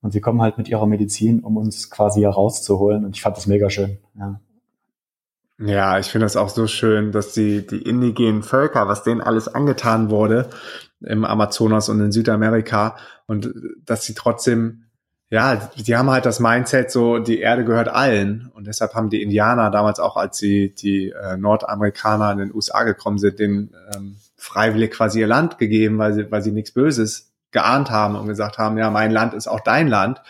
[0.00, 3.04] Und sie kommen halt mit ihrer Medizin, um uns quasi hier rauszuholen.
[3.04, 3.98] Und ich fand das mega schön.
[4.16, 4.40] Ja.
[5.60, 9.48] Ja, ich finde das auch so schön, dass die, die indigenen Völker, was denen alles
[9.48, 10.50] angetan wurde
[11.00, 13.52] im Amazonas und in Südamerika und
[13.84, 14.84] dass sie trotzdem,
[15.30, 19.20] ja, die haben halt das Mindset so, die Erde gehört allen und deshalb haben die
[19.20, 24.16] Indianer damals auch, als sie die äh, Nordamerikaner in den USA gekommen sind, den ähm,
[24.36, 28.58] freiwillig quasi ihr Land gegeben, weil sie, weil sie nichts Böses geahnt haben und gesagt
[28.58, 30.22] haben, ja, mein Land ist auch dein Land.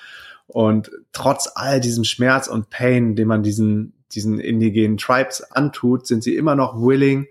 [0.46, 6.22] Und trotz all diesem Schmerz und Pain, den man diesen diesen indigenen Tribes antut, sind
[6.22, 7.26] sie immer noch willing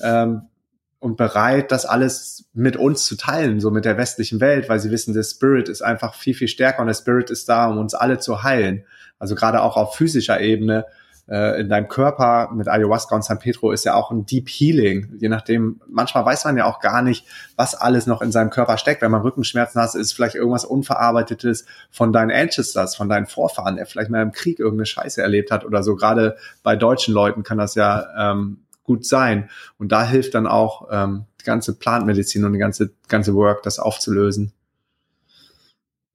[0.00, 0.42] ähm,
[1.00, 4.90] und bereit, das alles mit uns zu teilen, so mit der westlichen Welt, weil sie
[4.90, 7.94] wissen, der Spirit ist einfach viel, viel stärker und der Spirit ist da, um uns
[7.94, 8.84] alle zu heilen.
[9.18, 10.86] Also gerade auch auf physischer Ebene
[11.28, 15.16] äh, in deinem Körper mit Ayahuasca und San Pedro ist ja auch ein Deep Healing.
[15.18, 18.78] Je nachdem, manchmal weiß man ja auch gar nicht, was alles noch in seinem Körper
[18.78, 19.02] steckt.
[19.02, 23.86] Wenn man Rückenschmerzen hat, ist vielleicht irgendwas Unverarbeitetes von deinen Ancestors, von deinen Vorfahren, der
[23.86, 25.96] vielleicht mal im Krieg irgendeine Scheiße erlebt hat oder so.
[25.96, 29.50] Gerade bei deutschen Leuten kann das ja ähm, gut sein.
[29.78, 33.78] Und da hilft dann auch ähm, die ganze Plantmedizin und die ganze, ganze Work, das
[33.78, 34.52] aufzulösen.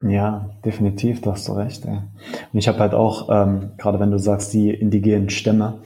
[0.06, 1.86] Ja, definitiv, da hast du recht.
[1.86, 2.04] Ja.
[2.52, 5.80] Und ich habe halt auch, ähm, gerade wenn du sagst, die indigenen Stämme,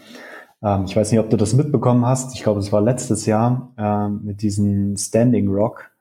[0.64, 3.74] ähm, ich weiß nicht, ob du das mitbekommen hast, ich glaube, es war letztes Jahr
[3.78, 5.92] ähm, mit diesem Standing Rock,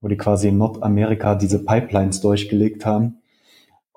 [0.00, 3.18] wo die quasi in Nordamerika diese Pipelines durchgelegt haben.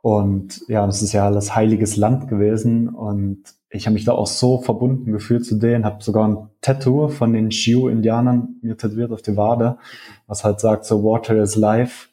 [0.01, 4.27] Und ja, das ist ja alles heiliges Land gewesen und ich habe mich da auch
[4.27, 9.21] so verbunden gefühlt zu denen, habe sogar ein Tattoo von den Sioux-Indianern mir tätowiert auf
[9.21, 9.77] die Wade,
[10.25, 12.08] was halt sagt so Water is life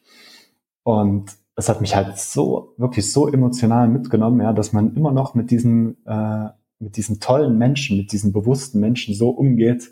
[0.87, 5.35] und es hat mich halt so, wirklich so emotional mitgenommen, ja, dass man immer noch
[5.35, 6.47] mit diesen, äh,
[6.79, 9.91] mit diesen tollen Menschen, mit diesen bewussten Menschen so umgeht.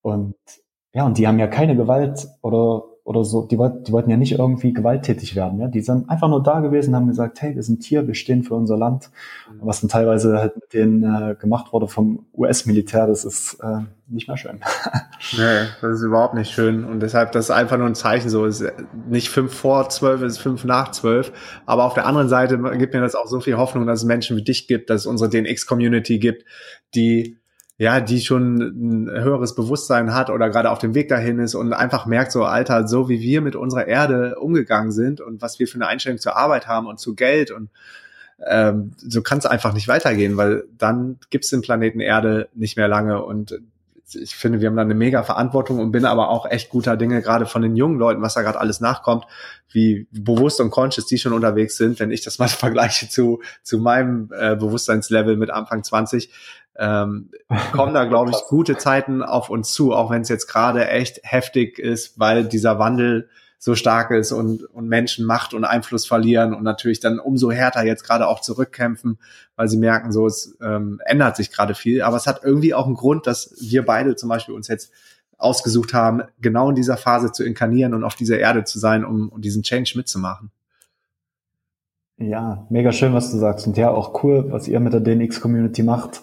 [0.00, 0.34] Und
[0.92, 4.16] ja, und die haben ja keine Gewalt oder oder so, die, wollten, die wollten ja
[4.16, 5.58] nicht irgendwie gewalttätig werden.
[5.58, 5.66] Ja?
[5.66, 8.54] Die sind einfach nur da gewesen, haben gesagt, hey, wir sind hier, wir stehen für
[8.54, 9.10] unser Land.
[9.50, 9.58] Mhm.
[9.62, 14.28] Was dann teilweise halt mit denen äh, gemacht wurde vom US-Militär, das ist äh, nicht
[14.28, 14.60] mehr schön.
[15.36, 16.84] nee, das ist überhaupt nicht schön.
[16.84, 18.46] Und deshalb, das ist einfach nur ein Zeichen so.
[18.46, 18.72] Es ist
[19.08, 21.32] nicht fünf vor zwölf, es ist fünf nach zwölf.
[21.66, 24.36] Aber auf der anderen Seite gibt mir das auch so viel Hoffnung, dass es Menschen
[24.36, 26.44] wie dich gibt, dass es unsere DNX-Community gibt,
[26.94, 27.41] die
[27.82, 31.72] ja, die schon ein höheres Bewusstsein hat oder gerade auf dem Weg dahin ist und
[31.72, 35.66] einfach merkt, so Alter, so wie wir mit unserer Erde umgegangen sind und was wir
[35.66, 37.70] für eine Einstellung zur Arbeit haben und zu Geld und
[38.46, 42.76] ähm, so kann es einfach nicht weitergehen, weil dann gibt es den Planeten Erde nicht
[42.76, 43.60] mehr lange und
[44.14, 47.22] ich finde, wir haben da eine mega Verantwortung und bin aber auch echt guter Dinge,
[47.22, 49.24] gerade von den jungen Leuten, was da gerade alles nachkommt,
[49.70, 53.78] wie bewusst und conscious die schon unterwegs sind, wenn ich das mal vergleiche zu, zu
[53.78, 56.30] meinem äh, Bewusstseinslevel mit Anfang 20,
[56.76, 57.30] ähm,
[57.72, 61.20] kommen da, glaube ich, gute Zeiten auf uns zu, auch wenn es jetzt gerade echt
[61.22, 63.28] heftig ist, weil dieser Wandel
[63.64, 67.84] so stark ist und, und Menschen Macht und Einfluss verlieren und natürlich dann umso härter
[67.84, 69.20] jetzt gerade auch zurückkämpfen,
[69.54, 72.02] weil sie merken, so es ähm, ändert sich gerade viel.
[72.02, 74.90] Aber es hat irgendwie auch einen Grund, dass wir beide zum Beispiel uns jetzt
[75.38, 79.28] ausgesucht haben, genau in dieser Phase zu inkarnieren und auf dieser Erde zu sein, um,
[79.28, 80.50] um diesen Change mitzumachen.
[82.18, 83.68] Ja, mega schön, was du sagst.
[83.68, 86.20] Und ja, auch cool, was ihr mit der DNX-Community macht.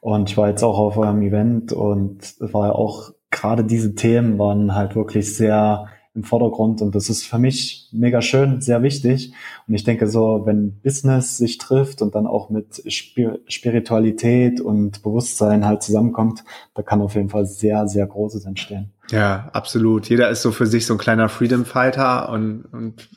[0.00, 4.38] Und ich war jetzt auch auf eurem Event und war ja auch, gerade diese Themen
[4.38, 9.32] waren halt wirklich sehr im Vordergrund und das ist für mich mega schön, sehr wichtig.
[9.68, 15.64] Und ich denke so, wenn Business sich trifft und dann auch mit Spiritualität und Bewusstsein
[15.64, 16.42] halt zusammenkommt,
[16.74, 18.90] da kann auf jeden Fall sehr, sehr Großes entstehen.
[19.10, 20.08] Ja, absolut.
[20.08, 23.08] Jeder ist so für sich so ein kleiner Freedom Fighter und, und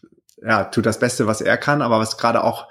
[0.43, 2.67] ja, tut das Beste, was er kann, aber was gerade auch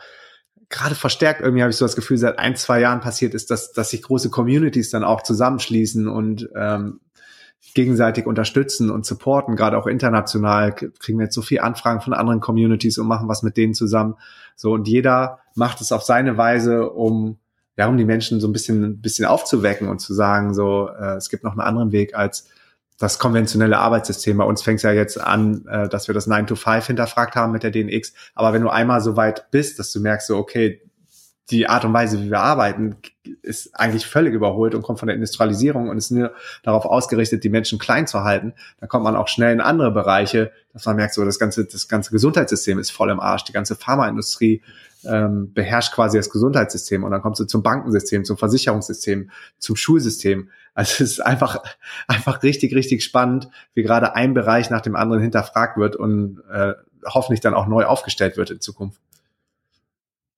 [0.69, 3.73] gerade verstärkt irgendwie habe ich so das Gefühl, seit ein, zwei Jahren passiert ist, dass,
[3.73, 7.01] dass sich große Communities dann auch zusammenschließen und ähm,
[7.75, 12.41] gegenseitig unterstützen und supporten, gerade auch international kriegen wir jetzt so viel Anfragen von anderen
[12.41, 14.17] Communities und machen was mit denen zusammen.
[14.57, 17.39] So und jeder macht es auf seine Weise, um
[17.77, 21.17] ja, um die Menschen so ein bisschen, ein bisschen aufzuwecken und zu sagen, so äh,
[21.17, 22.49] es gibt noch einen anderen Weg als
[22.99, 24.37] das konventionelle Arbeitssystem.
[24.37, 27.35] Bei uns fängt es ja jetzt an, äh, dass wir das 9 to 5 hinterfragt
[27.35, 28.13] haben mit der DNX.
[28.35, 30.83] Aber wenn du einmal so weit bist, dass du merkst, so, okay,
[31.51, 32.97] die Art und Weise, wie wir arbeiten,
[33.43, 37.49] ist eigentlich völlig überholt und kommt von der Industrialisierung und ist nur darauf ausgerichtet, die
[37.49, 38.55] Menschen klein zu halten.
[38.81, 41.89] Da kommt man auch schnell in andere Bereiche, dass man merkt, so das ganze, das
[41.89, 43.45] ganze Gesundheitssystem ist voll im Arsch.
[43.45, 44.63] Die ganze Pharmaindustrie
[45.05, 50.49] ähm, beherrscht quasi das Gesundheitssystem und dann kommst du zum Bankensystem, zum Versicherungssystem, zum Schulsystem.
[50.75, 51.63] Also es ist einfach,
[52.07, 56.75] einfach richtig, richtig spannend, wie gerade ein Bereich nach dem anderen hinterfragt wird und äh,
[57.05, 59.01] hoffentlich dann auch neu aufgestellt wird in Zukunft.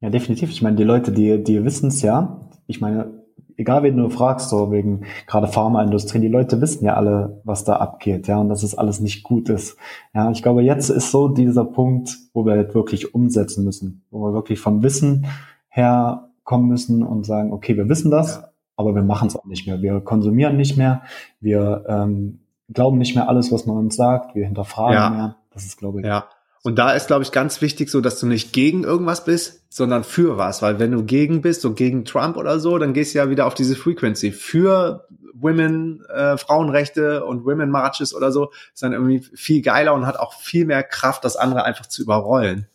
[0.05, 0.51] Ja, definitiv.
[0.51, 2.39] Ich meine, die Leute, die, die wissen es ja.
[2.67, 3.25] Ich meine,
[3.57, 7.77] egal wen du fragst, so wegen gerade Pharmaindustrie, die Leute wissen ja alle, was da
[7.77, 9.79] abgeht, ja, und dass es alles nicht gut ist.
[10.13, 14.21] Ja, ich glaube, jetzt ist so dieser Punkt, wo wir halt wirklich umsetzen müssen, wo
[14.27, 15.25] wir wirklich vom Wissen
[15.69, 18.49] her kommen müssen und sagen, okay, wir wissen das, ja.
[18.77, 19.81] aber wir machen es auch nicht mehr.
[19.81, 21.01] Wir konsumieren nicht mehr,
[21.41, 22.41] wir ähm,
[22.71, 25.09] glauben nicht mehr alles, was man uns sagt, wir hinterfragen ja.
[25.09, 25.37] mehr.
[25.51, 26.27] Das ist, glaube ich, ja.
[26.65, 30.03] Und da ist, glaube ich, ganz wichtig so, dass du nicht gegen irgendwas bist, sondern
[30.03, 30.63] für was.
[30.63, 33.47] Weil wenn du gegen bist, so gegen Trump oder so, dann gehst du ja wieder
[33.47, 34.33] auf diese Frequency.
[34.33, 40.07] Für Women, äh, Frauenrechte und Women Marches oder so, ist dann irgendwie viel geiler und
[40.07, 42.67] hat auch viel mehr Kraft, das andere einfach zu überrollen.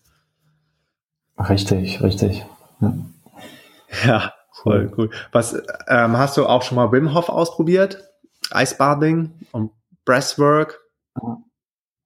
[1.39, 2.45] Richtig, richtig.
[2.79, 2.93] Ja,
[4.05, 5.09] ja voll cool.
[5.31, 5.55] Was
[5.87, 8.03] ähm, hast du auch schon mal Wim Hof ausprobiert?
[8.51, 9.71] Eisbathing und
[10.05, 10.79] Breathwork?
[11.19, 11.37] Ja.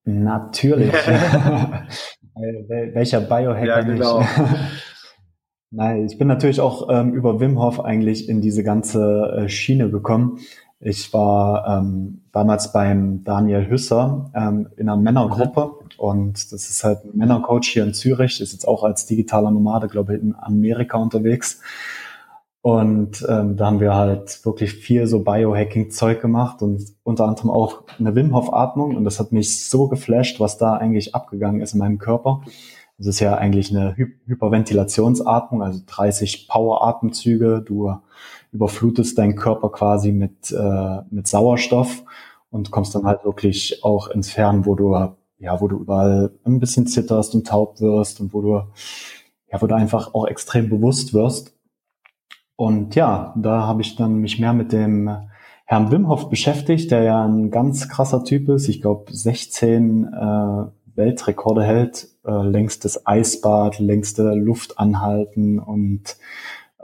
[0.06, 0.94] Natürlich.
[2.36, 4.20] Welcher Biohacker ja, genau.
[4.20, 4.30] nicht?
[5.72, 9.90] Nein, ich bin natürlich auch ähm, über Wim Hof eigentlich in diese ganze äh, Schiene
[9.90, 10.40] gekommen.
[10.80, 15.90] Ich war ähm, damals beim Daniel Hüsser ähm, in einer Männergruppe mhm.
[15.98, 19.88] und das ist halt ein Männercoach hier in Zürich, ist jetzt auch als digitaler Nomade,
[19.88, 21.62] glaube ich, in Amerika unterwegs.
[22.64, 27.84] Und ähm, da haben wir halt wirklich viel so Biohacking-Zeug gemacht und unter anderem auch
[28.00, 28.96] eine Wim Hof-Atmung.
[28.96, 32.42] Und das hat mich so geflasht, was da eigentlich abgegangen ist in meinem Körper.
[32.98, 37.62] Das ist ja eigentlich eine Hy Hyperventilationsatmung, also 30 Power-Atemzüge.
[37.68, 37.96] Du
[38.54, 42.06] überflutest deinen Körper quasi mit, äh, mit Sauerstoff
[42.50, 44.96] und kommst dann halt wirklich auch ins Fern, wo du,
[45.38, 48.62] ja, wo du überall ein bisschen zitterst und taub wirst und wo du,
[49.52, 51.53] ja, wo du einfach auch extrem bewusst wirst.
[52.56, 55.10] Und ja, da habe ich dann mich mehr mit dem
[55.66, 58.68] Herrn Wimhoff beschäftigt, der ja ein ganz krasser Typ ist.
[58.68, 66.18] Ich glaube, 16 äh, Weltrekorde hält, äh, längstes Eisbad, längste Luft anhalten und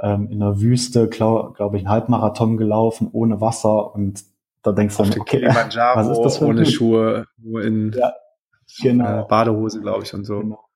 [0.02, 3.94] ähm, in der Wüste, glaube glaub ich, einen Halbmarathon gelaufen, ohne Wasser.
[3.94, 4.24] Und
[4.64, 8.14] da denkst du dann, okay, was ist das für ohne Schuhe, nur in ja,
[8.82, 9.22] genau.
[9.22, 10.40] äh, Badehose, glaube ich, und so.
[10.40, 10.69] Genau.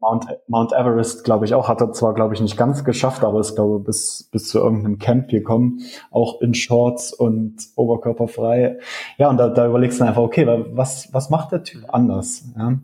[0.00, 3.40] Mount, Mount Everest, glaube ich, auch, hat er zwar, glaube ich, nicht ganz geschafft, aber
[3.40, 8.78] ist, glaube bis, bis zu irgendeinem Camp gekommen, auch in Shorts und oberkörperfrei.
[9.18, 12.44] Ja, und da, da überlegst du einfach, okay, was, was macht der Typ anders?
[12.56, 12.78] Ja?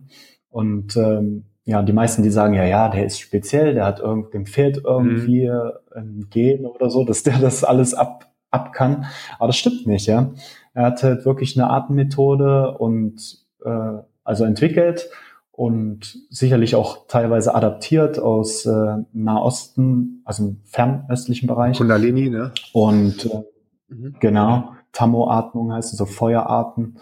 [0.50, 4.30] Und ähm, ja, die meisten, die sagen, ja, ja, der ist speziell, der hat irgendwie,
[4.30, 5.72] dem fehlt irgendwie mhm.
[5.94, 9.06] ein Gen oder so, dass der das alles ab, ab kann.
[9.38, 10.32] Aber das stimmt nicht, ja.
[10.74, 15.10] Er hat halt wirklich eine Atemmethode und äh, also entwickelt,
[15.56, 21.78] und sicherlich auch teilweise adaptiert aus äh, Nahosten, also im fernöstlichen Bereich.
[21.78, 22.52] Kundalini, ne?
[22.74, 23.42] Und äh,
[23.88, 24.16] mhm.
[24.20, 26.98] genau, Tammo-Atmung heißt es, so Feuerarten.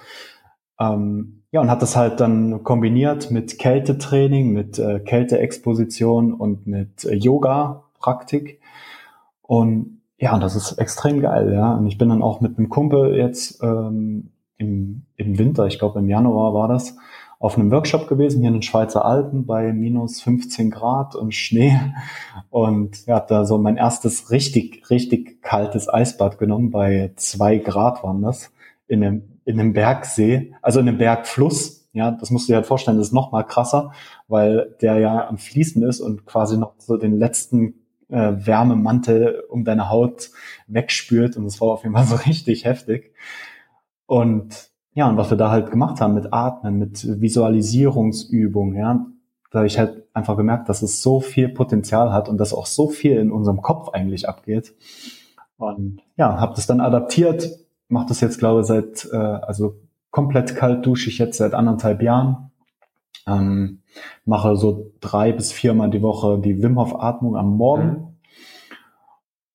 [0.79, 7.05] Ähm, ja, und hat das halt dann kombiniert mit Kältetraining, mit äh, Kälteexposition und mit
[7.05, 8.61] äh, Yoga-Praktik.
[9.43, 11.75] Und ja, und das ist extrem geil, ja.
[11.75, 15.99] Und ich bin dann auch mit einem Kumpel jetzt ähm, im, im Winter, ich glaube
[15.99, 16.97] im Januar war das,
[17.45, 21.79] auf einem Workshop gewesen, hier in den Schweizer Alpen bei minus 15 Grad und Schnee.
[22.49, 26.71] Und ja, da so mein erstes richtig, richtig kaltes Eisbad genommen.
[26.71, 28.51] Bei zwei Grad waren das.
[28.87, 31.87] In einem, in einem Bergsee, also in einem Bergfluss.
[31.93, 33.93] Ja, das musst du dir halt vorstellen, das ist noch mal krasser,
[34.27, 37.75] weil der ja am Fließen ist und quasi noch so den letzten
[38.09, 40.31] äh, Wärmemantel um deine Haut
[40.67, 41.37] wegspürt.
[41.37, 43.13] Und das war auf jeden Fall so richtig heftig.
[44.07, 49.07] Und ja, und was wir da halt gemacht haben mit Atmen, mit Visualisierungsübungen, ja,
[49.51, 52.67] da habe ich halt einfach gemerkt, dass es so viel Potenzial hat und dass auch
[52.67, 54.75] so viel in unserem Kopf eigentlich abgeht.
[55.57, 57.51] Und ja, habe das dann adaptiert,
[57.89, 59.77] mache das jetzt, glaube ich, seit, äh, also
[60.11, 62.51] komplett kalt dusche ich jetzt seit anderthalb Jahren.
[63.27, 63.81] Ähm,
[64.25, 67.87] mache so drei bis viermal die Woche die Wim Hof Atmung am Morgen.
[67.87, 68.14] Mhm.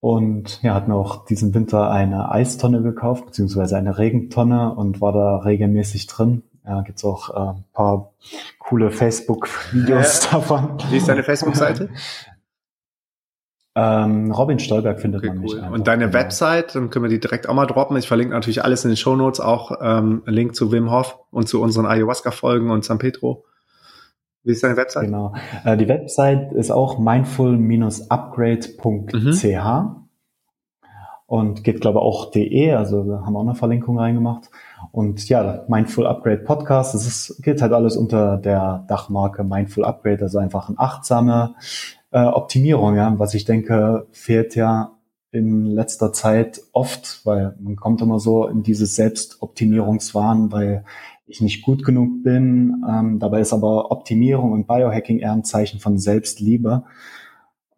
[0.01, 5.11] Und ja, hat mir auch diesen Winter eine Eistonne gekauft, beziehungsweise eine Regentonne und war
[5.11, 6.43] da regelmäßig drin.
[6.65, 8.13] Ja, gibt's auch äh, ein paar
[8.59, 10.31] coole Facebook-Videos ja.
[10.31, 10.77] davon.
[10.89, 11.89] Wie ist deine Facebook-Seite?
[13.75, 15.53] ähm, Robin Stolberg findet okay, man mich.
[15.53, 15.67] Cool.
[15.73, 16.17] Und deine genau.
[16.17, 17.97] Website, dann können wir die direkt auch mal droppen.
[17.97, 21.19] Ich verlinke natürlich alles in den Show Notes, auch ähm, einen Link zu Wim Hof
[21.31, 23.45] und zu unseren Ayahuasca-Folgen und San Pedro.
[24.43, 25.05] Wie ist deine Website?
[25.05, 25.33] Genau.
[25.65, 30.07] Äh, die Website ist auch mindful-upgrade.ch mhm.
[31.27, 34.49] und geht, glaube ich, auch de, also da haben wir auch eine Verlinkung reingemacht.
[34.91, 40.23] Und ja, Mindful Upgrade Podcast, das ist, geht halt alles unter der Dachmarke Mindful Upgrade,
[40.23, 41.55] also einfach eine achtsame
[42.11, 44.93] äh, Optimierung, ja, was ich denke, fehlt ja
[45.31, 50.85] in letzter Zeit oft, weil man kommt immer so in dieses Selbstoptimierungswahn, weil
[51.29, 52.83] ich nicht gut genug bin.
[52.89, 56.83] Ähm, dabei ist aber Optimierung und Biohacking eher ein Zeichen von Selbstliebe,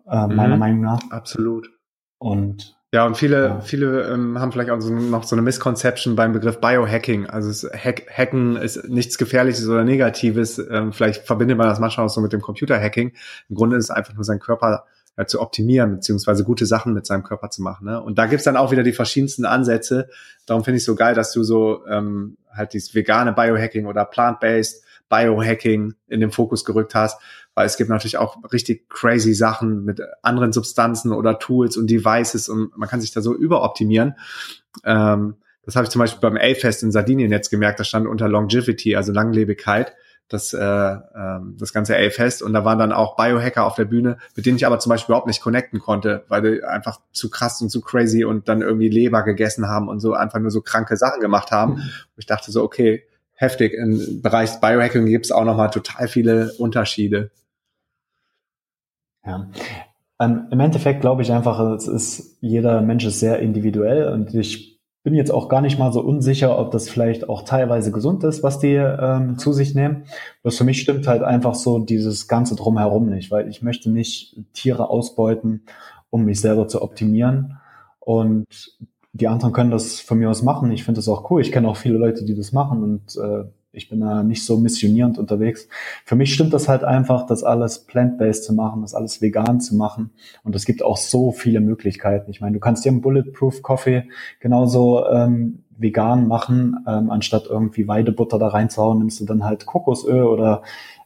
[0.07, 0.35] äh, mhm.
[0.35, 1.01] meiner Meinung nach.
[1.11, 1.69] Absolut.
[2.17, 3.61] Und ja, und viele, ja.
[3.61, 7.25] viele ähm, haben vielleicht auch so, noch so eine Misconception beim Begriff Biohacking.
[7.25, 10.59] Also es, Hack, Hacken ist nichts Gefährliches oder Negatives.
[10.69, 13.13] Ähm, vielleicht verbindet man das manchmal auch so mit dem Computerhacking.
[13.47, 14.85] Im Grunde ist es einfach nur sein Körper
[15.17, 17.85] ja, zu optimieren, beziehungsweise gute Sachen mit seinem Körper zu machen.
[17.85, 18.01] Ne?
[18.01, 20.09] Und da gibt's dann auch wieder die verschiedensten Ansätze.
[20.45, 24.83] Darum finde ich so geil, dass du so ähm, halt dieses vegane Biohacking oder plant-based
[25.09, 27.21] Biohacking in den Fokus gerückt hast,
[27.53, 32.47] weil es gibt natürlich auch richtig crazy Sachen mit anderen Substanzen oder Tools und Devices
[32.47, 34.15] und man kann sich da so überoptimieren.
[34.85, 38.29] Ähm, das habe ich zum Beispiel beim A-Fest in Sardinien jetzt gemerkt, da stand unter
[38.29, 39.93] Longevity, also Langlebigkeit
[40.33, 44.17] das, äh, äh, das ganze A-Fest und da waren dann auch Biohacker auf der Bühne,
[44.35, 47.61] mit denen ich aber zum Beispiel überhaupt nicht connecten konnte, weil die einfach zu krass
[47.61, 50.97] und zu crazy und dann irgendwie Leber gegessen haben und so einfach nur so kranke
[50.97, 51.73] Sachen gemacht haben.
[51.73, 51.89] Mhm.
[52.17, 53.03] Ich dachte so, okay,
[53.33, 53.73] heftig.
[53.73, 57.31] Im Bereich Biohacking gibt es auch nochmal total viele Unterschiede.
[59.25, 59.49] Ja.
[60.19, 64.70] Ähm, Im Endeffekt glaube ich einfach, es ist, jeder Mensch ist sehr individuell und ich
[65.03, 68.43] bin jetzt auch gar nicht mal so unsicher, ob das vielleicht auch teilweise gesund ist,
[68.43, 70.03] was die ähm, zu sich nehmen.
[70.43, 74.37] Was für mich stimmt halt einfach so dieses ganze drumherum nicht, weil ich möchte nicht
[74.53, 75.63] Tiere ausbeuten,
[76.11, 77.57] um mich selber zu optimieren.
[77.99, 78.45] Und
[79.13, 80.71] die anderen können das von mir aus machen.
[80.71, 81.41] Ich finde das auch cool.
[81.41, 84.57] Ich kenne auch viele Leute, die das machen und äh, ich bin da nicht so
[84.57, 85.67] missionierend unterwegs.
[86.05, 89.75] Für mich stimmt das halt einfach, das alles plant-based zu machen, das alles vegan zu
[89.75, 90.11] machen.
[90.43, 92.29] Und es gibt auch so viele Möglichkeiten.
[92.29, 94.09] Ich meine, du kannst dir einen Bulletproof Coffee
[94.39, 100.23] genauso ähm, vegan machen, ähm, anstatt irgendwie Weidebutter da reinzuhauen, nimmst du dann halt Kokosöl
[100.23, 100.63] oder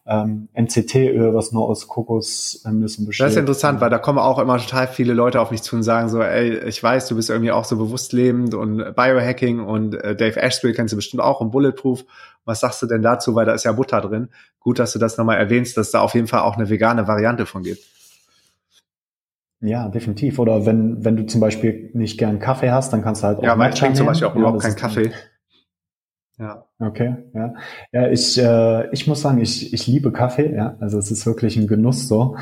[0.07, 3.25] ähm, MCT-Öl, was nur aus Kokosnüssen besteht.
[3.25, 5.83] Das ist interessant, weil da kommen auch immer total viele Leute auf mich zu und
[5.83, 9.95] sagen so, ey, ich weiß, du bist irgendwie auch so bewusst lebend und Biohacking und
[9.95, 12.05] äh, Dave Ashby kennst du bestimmt auch und Bulletproof.
[12.45, 14.29] Was sagst du denn dazu, weil da ist ja Butter drin.
[14.59, 17.47] Gut, dass du das nochmal erwähnst, dass da auf jeden Fall auch eine vegane Variante
[17.47, 17.83] von gibt.
[19.61, 20.37] Ja, definitiv.
[20.37, 23.43] Oder wenn, wenn du zum Beispiel nicht gern Kaffee hast, dann kannst du halt auch
[23.43, 25.11] Ja, weil ich trinke zum Beispiel auch ja, überhaupt keinen Kaffee.
[26.37, 26.65] Ja.
[26.79, 27.53] Okay, ja.
[27.93, 30.75] Ja, ich, äh, ich muss sagen, ich, ich liebe Kaffee, ja.
[30.79, 32.35] Also es ist wirklich ein Genuss so.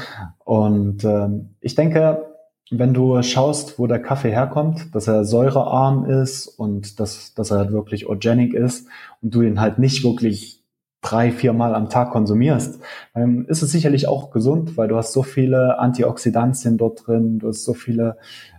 [0.44, 2.26] Und ähm, ich denke,
[2.72, 7.60] wenn du schaust, wo der Kaffee herkommt, dass er säurearm ist und dass, dass er
[7.60, 8.88] halt wirklich organic ist
[9.22, 10.64] und du ihn halt nicht wirklich
[11.02, 12.82] drei, vier Mal am Tag konsumierst,
[13.14, 17.50] dann ist es sicherlich auch gesund, weil du hast so viele Antioxidantien dort drin, du
[17.50, 18.18] hast so viele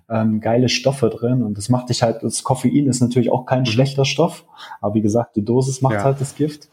[0.08, 3.66] ähm, geile Stoffe drin und das macht dich halt, das Koffein ist natürlich auch kein
[3.66, 4.44] schlechter Stoff,
[4.80, 6.04] aber wie gesagt, die Dosis macht ja.
[6.04, 6.68] halt das Gift.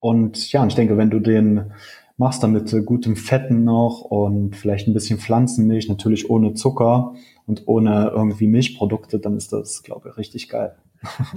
[0.00, 1.72] Und ja, und ich denke, wenn du den
[2.16, 7.14] machst dann mit gutem Fetten noch und vielleicht ein bisschen Pflanzenmilch, natürlich ohne Zucker
[7.46, 10.76] und ohne irgendwie Milchprodukte, dann ist das, glaube ich, richtig geil.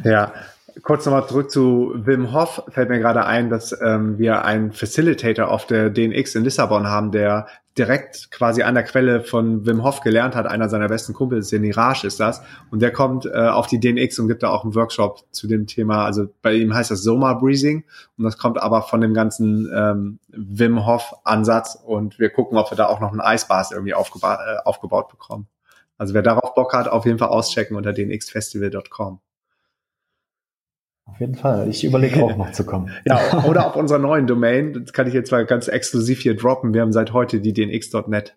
[0.04, 0.34] Ja,
[0.84, 2.64] kurz nochmal zurück zu Wim Hof.
[2.70, 7.12] Fällt mir gerade ein, dass ähm, wir einen Facilitator auf der DNX in Lissabon haben,
[7.12, 7.48] der
[7.78, 10.48] direkt quasi an der Quelle von Wim Hof gelernt hat.
[10.48, 12.42] Einer seiner besten Kumpels, der Niraj ist das.
[12.72, 15.68] Und der kommt äh, auf die DNX und gibt da auch einen Workshop zu dem
[15.68, 16.06] Thema.
[16.06, 17.84] Also bei ihm heißt das Soma Breathing.
[18.18, 21.76] Und das kommt aber von dem ganzen ähm, Wim Hof Ansatz.
[21.76, 25.48] Und wir gucken, ob wir da auch noch einen Eisbars irgendwie aufgeba äh, aufgebaut bekommen.
[25.98, 29.20] Also wer darauf Bock hat, auf jeden Fall auschecken unter dnxfestival.com.
[31.08, 31.68] Auf jeden Fall.
[31.70, 32.92] Ich überlege auch noch zu kommen.
[33.06, 34.74] ja, oder auf unserer neuen Domain.
[34.74, 36.74] Das kann ich jetzt mal ganz exklusiv hier droppen.
[36.74, 38.36] Wir haben seit heute die dnx.net.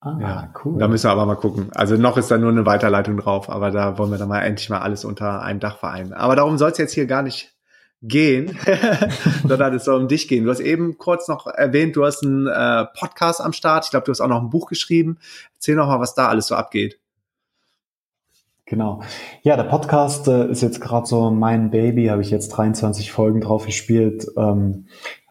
[0.00, 0.78] Ah, ja, cool.
[0.78, 1.70] Da müssen wir aber mal gucken.
[1.74, 4.68] Also noch ist da nur eine Weiterleitung drauf, aber da wollen wir dann mal endlich
[4.68, 6.12] mal alles unter einem Dach vereinen.
[6.12, 7.54] Aber darum soll es jetzt hier gar nicht
[8.02, 8.58] gehen,
[9.48, 10.44] sondern es soll um dich gehen.
[10.44, 13.86] Du hast eben kurz noch erwähnt, du hast einen äh, Podcast am Start.
[13.86, 15.18] Ich glaube, du hast auch noch ein Buch geschrieben.
[15.54, 16.98] Erzähl noch mal, was da alles so abgeht.
[18.66, 19.02] Genau.
[19.42, 23.42] Ja, der Podcast äh, ist jetzt gerade so mein Baby, habe ich jetzt 23 Folgen
[23.42, 24.26] drauf gespielt.
[24.38, 24.86] Ähm,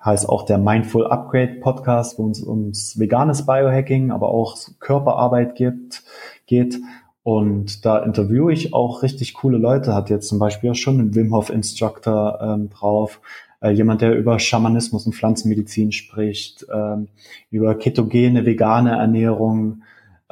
[0.06, 6.04] heißt auch der Mindful Upgrade Podcast, wo es ums veganes Biohacking, aber auch Körperarbeit gibt,
[6.46, 6.80] geht.
[7.24, 9.96] Und da interviewe ich auch richtig coole Leute.
[9.96, 13.20] Hat jetzt zum Beispiel schon einen Wim Hof Instructor ähm, drauf,
[13.62, 17.08] äh, jemand, der über Schamanismus und Pflanzenmedizin spricht, ähm,
[17.50, 19.84] über ketogene, vegane Ernährung,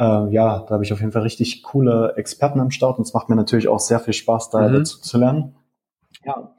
[0.02, 3.14] äh, ja, da habe ich auf jeden Fall richtig coole Experten am Start und es
[3.14, 4.74] macht mir natürlich auch sehr viel Spaß, da mhm.
[4.74, 5.56] dazu zu lernen.
[6.26, 6.56] Ja,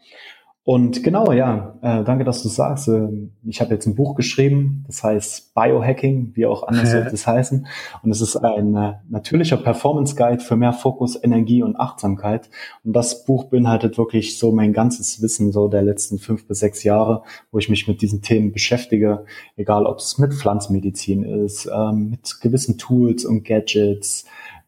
[0.65, 2.87] und genau, ja, äh, danke, dass du sagst.
[2.87, 3.09] Äh,
[3.45, 7.67] ich habe jetzt ein Buch geschrieben, das heißt Biohacking, wie auch anders wird es heißen.
[8.05, 12.49] Und es ist ein äh, natürlicher Performance Guide für mehr Fokus, Energie und Achtsamkeit.
[12.85, 16.85] Und das Buch beinhaltet wirklich so mein ganzes Wissen so der letzten fünf bis sechs
[16.85, 19.25] Jahre, wo ich mich mit diesen Themen beschäftige,
[19.57, 24.27] egal ob es mit Pflanzenmedizin ist, ähm, mit gewissen Tools und Gadgets,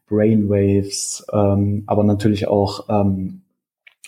[0.09, 3.44] Brainwaves, ähm, aber natürlich auch ähm,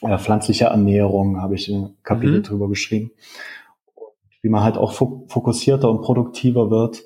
[0.02, 2.44] äh, pflanzliche Ernährung habe ich ein Kapitel mhm.
[2.44, 3.12] drüber geschrieben.
[4.42, 7.04] Wie man halt auch fokussierter und produktiver wird.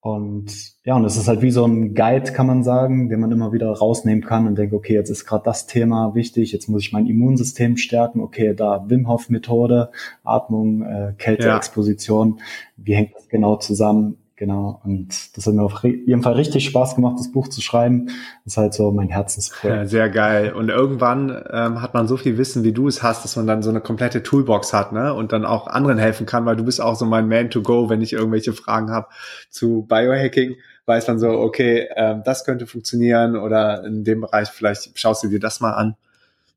[0.00, 3.30] Und ja, und es ist halt wie so ein Guide, kann man sagen, den man
[3.30, 6.82] immer wieder rausnehmen kann und denkt, okay, jetzt ist gerade das Thema wichtig, jetzt muss
[6.82, 9.92] ich mein Immunsystem stärken, okay, da Wim Hof Methode,
[10.24, 12.44] Atmung, äh, Kälteexposition, ja.
[12.78, 14.18] wie hängt das genau zusammen?
[14.42, 14.80] Genau.
[14.82, 18.06] Und das hat mir auf jeden Fall richtig Spaß gemacht, das Buch zu schreiben.
[18.44, 19.82] Das ist halt so mein Herzensprojekt.
[19.82, 20.52] Ja, sehr geil.
[20.52, 23.62] Und irgendwann ähm, hat man so viel Wissen, wie du es hast, dass man dann
[23.62, 25.14] so eine komplette Toolbox hat, ne?
[25.14, 27.88] Und dann auch anderen helfen kann, weil du bist auch so mein Man to go,
[27.88, 29.06] wenn ich irgendwelche Fragen habe
[29.48, 34.98] zu Biohacking, weiß man so, okay, ähm, das könnte funktionieren oder in dem Bereich vielleicht
[34.98, 35.94] schaust du dir das mal an.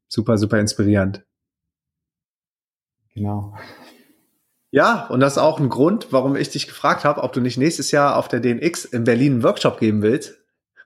[0.08, 1.24] Super, super inspirierend.
[3.14, 3.54] Genau.
[4.76, 7.58] Ja, und das ist auch ein Grund, warum ich dich gefragt habe, ob du nicht
[7.58, 10.38] nächstes Jahr auf der DNX in Berlin einen Workshop geben willst.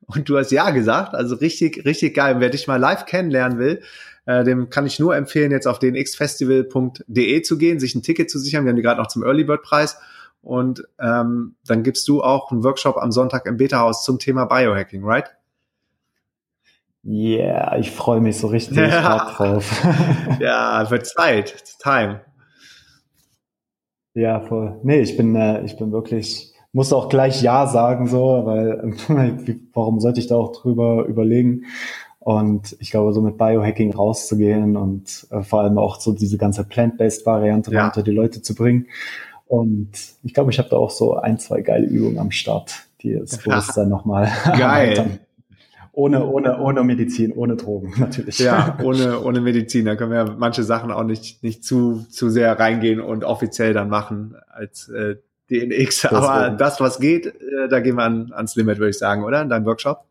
[0.05, 2.35] Und du hast ja gesagt, also richtig, richtig geil.
[2.37, 3.81] wer dich mal live kennenlernen will,
[4.27, 8.37] äh, dem kann ich nur empfehlen, jetzt auf dnxfestival.de zu gehen, sich ein Ticket zu
[8.37, 8.63] sichern.
[8.63, 9.97] Wir haben die gerade noch zum Early Bird Preis.
[10.43, 15.03] Und ähm, dann gibst du auch einen Workshop am Sonntag im Beta-Haus zum Thema Biohacking,
[15.03, 15.31] right?
[17.03, 19.31] Yeah, ich freue mich so richtig ja.
[19.35, 19.83] drauf.
[20.39, 21.55] ja, wird Zeit.
[21.57, 22.21] It's time.
[24.14, 24.80] Ja, voll.
[24.84, 28.93] Nee, ich bin, äh, ich bin wirklich, muss auch gleich Ja sagen, so, weil
[29.74, 31.66] warum sollte ich da auch drüber überlegen?
[32.20, 36.64] Und ich glaube, so mit Biohacking rauszugehen und äh, vor allem auch so diese ganze
[36.64, 37.88] Plant-Based-Variante ja.
[37.88, 38.88] unter die Leute zu bringen.
[39.47, 39.89] Und
[40.22, 43.38] ich glaube, ich habe da auch so ein, zwei geile Übungen am Start, die das
[43.38, 45.20] Bewusstsein nochmal Geil.
[46.00, 48.39] Ohne, ohne, ohne Medizin, ohne Drogen, natürlich.
[48.39, 49.84] Ja, ohne, ohne Medizin.
[49.84, 53.89] Da können wir manche Sachen auch nicht, nicht zu, zu sehr reingehen und offiziell dann
[53.89, 55.18] machen als äh,
[55.52, 56.04] DNX.
[56.04, 59.26] Das Aber das, was geht, äh, da gehen wir an, ans Limit, würde ich sagen,
[59.26, 59.41] oder?
[59.41, 60.06] In deinem Workshop?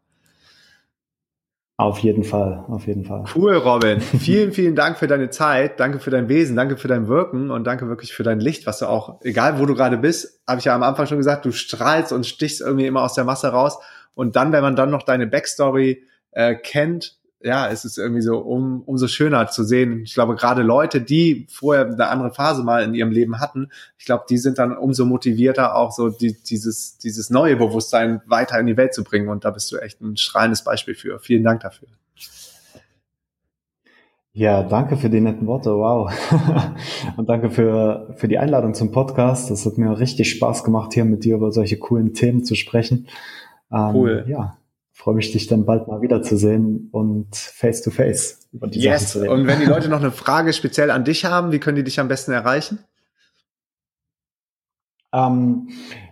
[1.78, 3.24] Auf jeden Fall, auf jeden Fall.
[3.34, 4.00] Cool, Robin.
[4.20, 5.80] vielen, vielen Dank für deine Zeit.
[5.80, 6.54] Danke für dein Wesen.
[6.54, 9.64] Danke für dein Wirken und danke wirklich für dein Licht, was du auch, egal wo
[9.64, 12.84] du gerade bist, habe ich ja am Anfang schon gesagt, du strahlst und stichst irgendwie
[12.84, 13.78] immer aus der Masse raus.
[14.18, 16.02] Und dann, wenn man dann noch deine Backstory
[16.32, 20.02] äh, kennt, ja, es ist irgendwie so um, umso schöner zu sehen.
[20.02, 24.06] Ich glaube, gerade Leute, die vorher eine andere Phase mal in ihrem Leben hatten, ich
[24.06, 28.66] glaube, die sind dann umso motivierter, auch so die, dieses, dieses neue Bewusstsein weiter in
[28.66, 29.28] die Welt zu bringen.
[29.28, 31.20] Und da bist du echt ein strahlendes Beispiel für.
[31.20, 31.86] Vielen Dank dafür.
[34.32, 35.70] Ja, danke für die netten Worte.
[35.70, 36.12] Wow.
[37.16, 39.48] Und danke für, für die Einladung zum Podcast.
[39.48, 43.06] Das hat mir richtig Spaß gemacht, hier mit dir über solche coolen Themen zu sprechen.
[43.72, 44.24] Ähm, cool.
[44.28, 44.56] Ja,
[44.92, 49.00] freue mich, dich dann bald mal wiederzusehen und face to face über die yes.
[49.00, 49.32] Sachen zu reden.
[49.32, 52.00] Und wenn die Leute noch eine Frage speziell an dich haben, wie können die dich
[52.00, 52.80] am besten erreichen?
[55.12, 55.68] Ähm,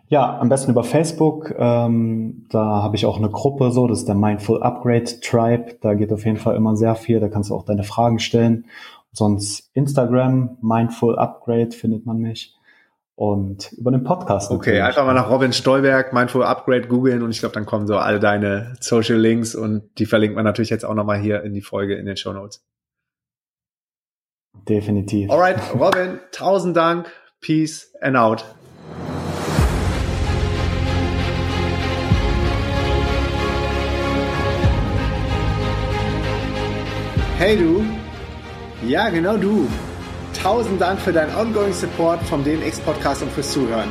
[0.09, 1.53] Ja, am besten über Facebook.
[1.59, 5.79] Ähm, da habe ich auch eine Gruppe, so, das ist der Mindful Upgrade Tribe.
[5.81, 7.19] Da geht auf jeden Fall immer sehr viel.
[7.19, 8.67] Da kannst du auch deine Fragen stellen.
[9.13, 12.55] Sonst Instagram, Mindful Upgrade findet man mich.
[13.19, 14.51] Und über den Podcast.
[14.51, 14.85] Okay, natürlich.
[14.85, 18.21] einfach mal nach Robin Stolberg, Mindful Upgrade googeln und ich glaube, dann kommen so alle
[18.21, 21.95] deine Social Links und die verlinkt man natürlich jetzt auch nochmal hier in die Folge
[21.95, 22.63] in den Show Notes.
[24.69, 25.31] Definitiv.
[25.31, 27.11] Alright, Robin, tausend Dank.
[27.41, 28.45] Peace and out.
[37.39, 37.83] Hey du,
[38.87, 39.69] ja genau du.
[40.43, 43.89] Tausend Dank für deinen ongoing Support vom DNX Podcast und fürs Zuhören.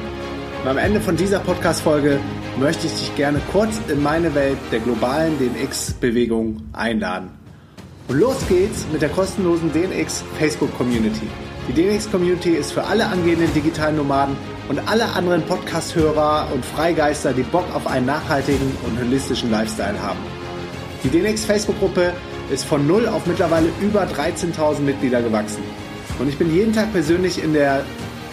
[0.64, 2.20] Und am Ende von dieser Podcast-Folge
[2.60, 7.30] möchte ich dich gerne kurz in meine Welt der globalen DNX-Bewegung einladen.
[8.08, 11.28] Und los geht's mit der kostenlosen DNX Facebook Community.
[11.68, 14.36] Die DNX Community ist für alle angehenden digitalen Nomaden
[14.70, 20.20] und alle anderen Podcast-Hörer und Freigeister, die Bock auf einen nachhaltigen und holistischen Lifestyle haben.
[21.04, 22.14] Die DNX Facebook-Gruppe
[22.52, 25.64] ist von null auf mittlerweile über 13.000 Mitglieder gewachsen.
[26.20, 27.84] Und ich bin jeden Tag persönlich in der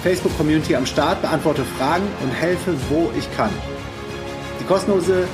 [0.03, 3.51] Facebook-Community am Start, beantworte Fragen und helfe, wo ich kann.
[4.61, 5.27] Die kostenlose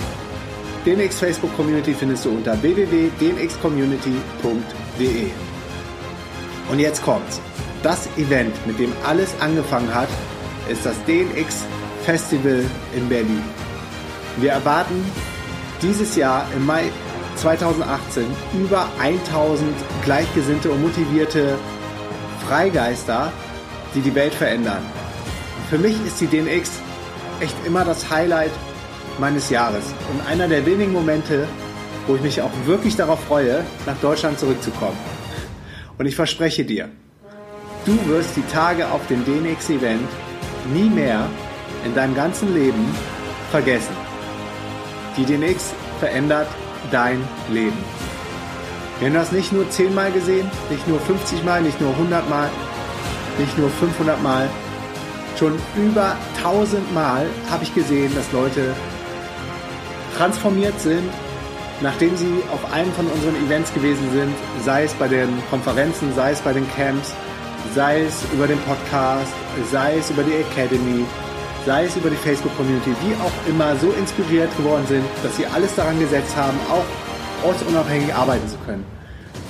[0.84, 5.30] DNX Facebook Community findest du unter www.dnxcommunity.de.
[6.70, 7.40] Und jetzt kommt's.
[7.82, 10.08] Das Event, mit dem alles angefangen hat,
[10.68, 11.64] ist das DNX
[12.04, 12.64] Festival
[12.96, 13.42] in Berlin.
[14.38, 15.04] Wir erwarten
[15.82, 16.90] dieses Jahr im Mai
[17.36, 18.24] 2018
[18.54, 19.68] über 1000
[20.04, 21.56] gleichgesinnte und motivierte
[22.48, 23.30] Freigeister,
[23.94, 24.82] die die Welt verändern.
[25.68, 26.70] Für mich ist die DNX
[27.40, 28.50] echt immer das Highlight
[29.18, 31.46] meines Jahres und einer der wenigen Momente,
[32.06, 34.96] wo ich mich auch wirklich darauf freue, nach Deutschland zurückzukommen.
[35.98, 36.88] Und ich verspreche dir,
[37.84, 40.08] du wirst die Tage auf dem DNX-Event
[40.72, 41.28] nie mehr
[41.84, 42.94] in deinem ganzen Leben
[43.50, 43.94] vergessen.
[45.18, 46.48] Die DNX verändert
[46.90, 47.76] dein Leben.
[48.98, 52.28] Wir haben das nicht nur 10 Mal gesehen, nicht nur 50 Mal, nicht nur 100
[52.28, 52.50] Mal,
[53.38, 54.48] nicht nur 500 Mal.
[55.38, 58.74] Schon über 1000 Mal habe ich gesehen, dass Leute
[60.16, 61.08] transformiert sind,
[61.80, 64.34] nachdem sie auf einem von unseren Events gewesen sind,
[64.64, 67.14] sei es bei den Konferenzen, sei es bei den Camps,
[67.76, 69.32] sei es über den Podcast,
[69.70, 71.04] sei es über die Academy,
[71.64, 75.72] sei es über die Facebook-Community, wie auch immer, so inspiriert geworden sind, dass sie alles
[75.76, 77.07] daran gesetzt haben, auch
[77.44, 78.84] ortsunabhängig arbeiten zu können.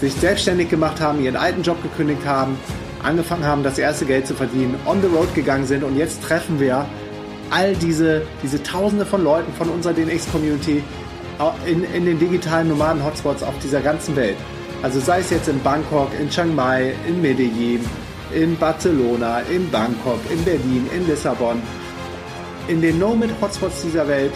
[0.00, 2.56] Sich selbstständig gemacht haben, ihren alten Job gekündigt haben,
[3.02, 6.60] angefangen haben, das erste Geld zu verdienen, on the road gegangen sind und jetzt treffen
[6.60, 6.86] wir
[7.50, 10.82] all diese, diese Tausende von Leuten von unserer DNX-Community
[11.66, 14.36] in, in den digitalen Nomaden-Hotspots auf dieser ganzen Welt.
[14.82, 17.84] Also sei es jetzt in Bangkok, in Chiang Mai, in Medellin,
[18.34, 21.62] in Barcelona, in Bangkok, in Berlin, in Lissabon,
[22.68, 24.32] in den Nomad-Hotspots dieser Welt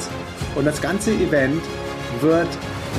[0.55, 1.62] Und das ganze Event
[2.20, 2.49] wird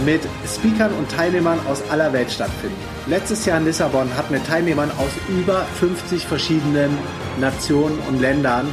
[0.05, 2.98] mit Speakern und Teilnehmern aus aller Welt stattfinden.
[3.10, 6.95] Letztes Jahr in Lissabon hatten wir Teilnehmern aus über 50 verschiedenen
[7.39, 8.68] Nationen und Ländern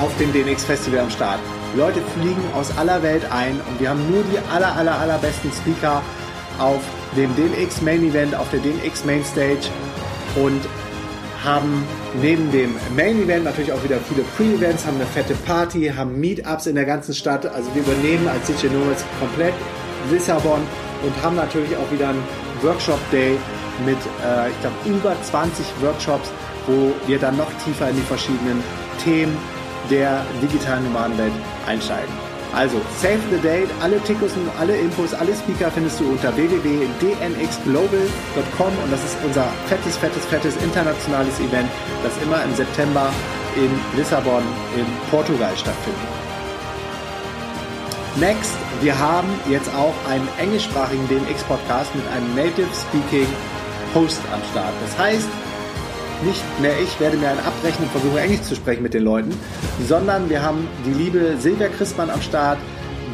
[0.00, 1.38] auf dem DNX Festival am Start.
[1.76, 6.02] Leute fliegen aus aller Welt ein und wir haben nur die aller, aller, allerbesten Speaker
[6.58, 6.80] auf
[7.16, 9.70] dem DNX Main Event, auf der DNX Main Stage
[10.34, 10.60] und
[11.44, 11.86] haben
[12.20, 16.66] neben dem Main Event natürlich auch wieder viele Pre-Events, haben eine fette Party, haben Meetups
[16.66, 17.46] in der ganzen Stadt.
[17.46, 19.54] Also wir übernehmen als DJ Nomads komplett
[20.10, 20.62] Lissabon
[21.04, 23.36] und haben natürlich auch wieder einen Workshop Day
[23.84, 26.30] mit, äh, ich glaube, über 20 Workshops,
[26.66, 28.62] wo wir dann noch tiefer in die verschiedenen
[29.02, 29.36] Themen
[29.90, 31.32] der digitalen Nomadenwelt
[31.66, 32.14] einsteigen.
[32.54, 38.72] Also, save the date, alle Tickets und alle Infos, alle Speaker findest du unter www.dnxglobal.com
[38.84, 41.70] und das ist unser fettes, fettes, fettes internationales Event,
[42.02, 43.10] das immer im September
[43.56, 44.42] in Lissabon
[44.76, 46.21] in Portugal stattfindet.
[48.16, 48.52] Next,
[48.82, 53.26] wir haben jetzt auch einen englischsprachigen DNX-Podcast mit einem Native Speaking
[53.94, 54.74] Host am Start.
[54.84, 55.28] Das heißt,
[56.22, 59.34] nicht mehr ich werde mir einen abbrechen und versuche Englisch zu sprechen mit den Leuten,
[59.88, 62.58] sondern wir haben die liebe Silvia Christmann am Start,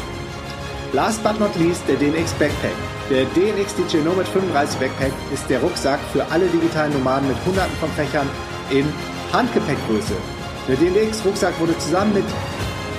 [0.93, 2.75] Last but not least der DNX Backpack.
[3.09, 7.73] Der DNX DJ Nomad 35 Backpack ist der Rucksack für alle digitalen Nomaden mit hunderten
[7.79, 8.27] von Fächern
[8.69, 8.85] in
[9.31, 10.13] Handgepäckgröße.
[10.67, 12.25] Der DNX Rucksack wurde zusammen mit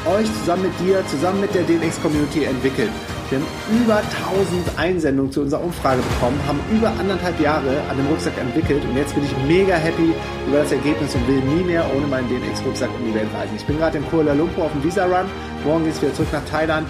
[0.06, 2.90] euch, zusammen mit dir, zusammen mit der DNX-Community entwickelt.
[3.28, 3.46] Wir haben
[3.84, 8.82] über 1000 Einsendungen zu unserer Umfrage bekommen, haben über anderthalb Jahre an dem Rucksack entwickelt
[8.84, 10.14] und jetzt bin ich mega happy
[10.48, 13.54] über das Ergebnis und will nie mehr ohne meinen DNX-Rucksack um die Welt reisen.
[13.56, 15.26] Ich bin gerade in Kuala Lumpur auf dem Visa-Run,
[15.64, 16.88] morgen geht es wieder zurück nach Thailand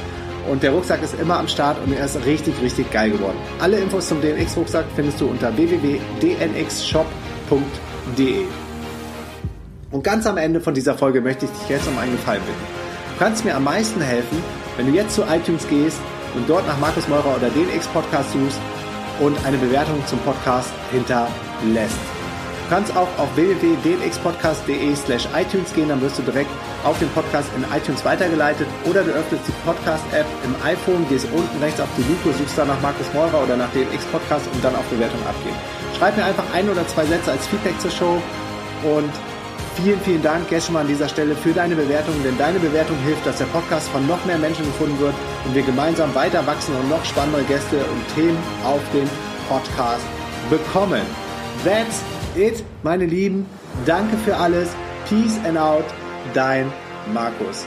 [0.50, 3.36] und der Rucksack ist immer am Start und er ist richtig, richtig geil geworden.
[3.60, 8.44] Alle Infos zum DNX-Rucksack findest du unter www.dnxshop.de.
[9.90, 12.82] Und ganz am Ende von dieser Folge möchte ich dich jetzt um einen Gefallen bitten.
[13.12, 14.42] Du kannst mir am meisten helfen,
[14.76, 15.98] wenn du jetzt zu iTunes gehst
[16.34, 18.58] und dort nach Markus Meurer oder den X-Podcast suchst
[19.20, 21.98] und eine Bewertung zum Podcast hinterlässt.
[22.64, 26.50] Du kannst auch auf www.dnxpodcast.de slash iTunes gehen, dann wirst du direkt
[26.84, 31.62] auf den Podcast in iTunes weitergeleitet oder du öffnest die Podcast-App im iPhone, gehst unten
[31.62, 34.74] rechts auf die Lupe, suchst dann nach Markus Meurer oder nach DNX Podcast und dann
[34.74, 35.56] auf Bewertung abgeben.
[35.98, 38.22] Schreib mir einfach ein oder zwei Sätze als Feedback zur Show
[38.82, 39.10] und
[39.76, 42.96] Vielen, vielen Dank jetzt schon mal an dieser Stelle für deine Bewertung, denn deine Bewertung
[43.06, 45.14] hilft, dass der Podcast von noch mehr Menschen gefunden wird
[45.46, 49.08] und wir gemeinsam weiter wachsen und noch spannendere Gäste und Themen auf den
[49.48, 50.04] Podcast
[50.50, 51.00] bekommen.
[51.64, 52.02] That's
[52.36, 53.46] it, meine Lieben.
[53.86, 54.68] Danke für alles.
[55.08, 55.84] Peace and out.
[56.34, 56.70] Dein
[57.12, 57.66] Markus.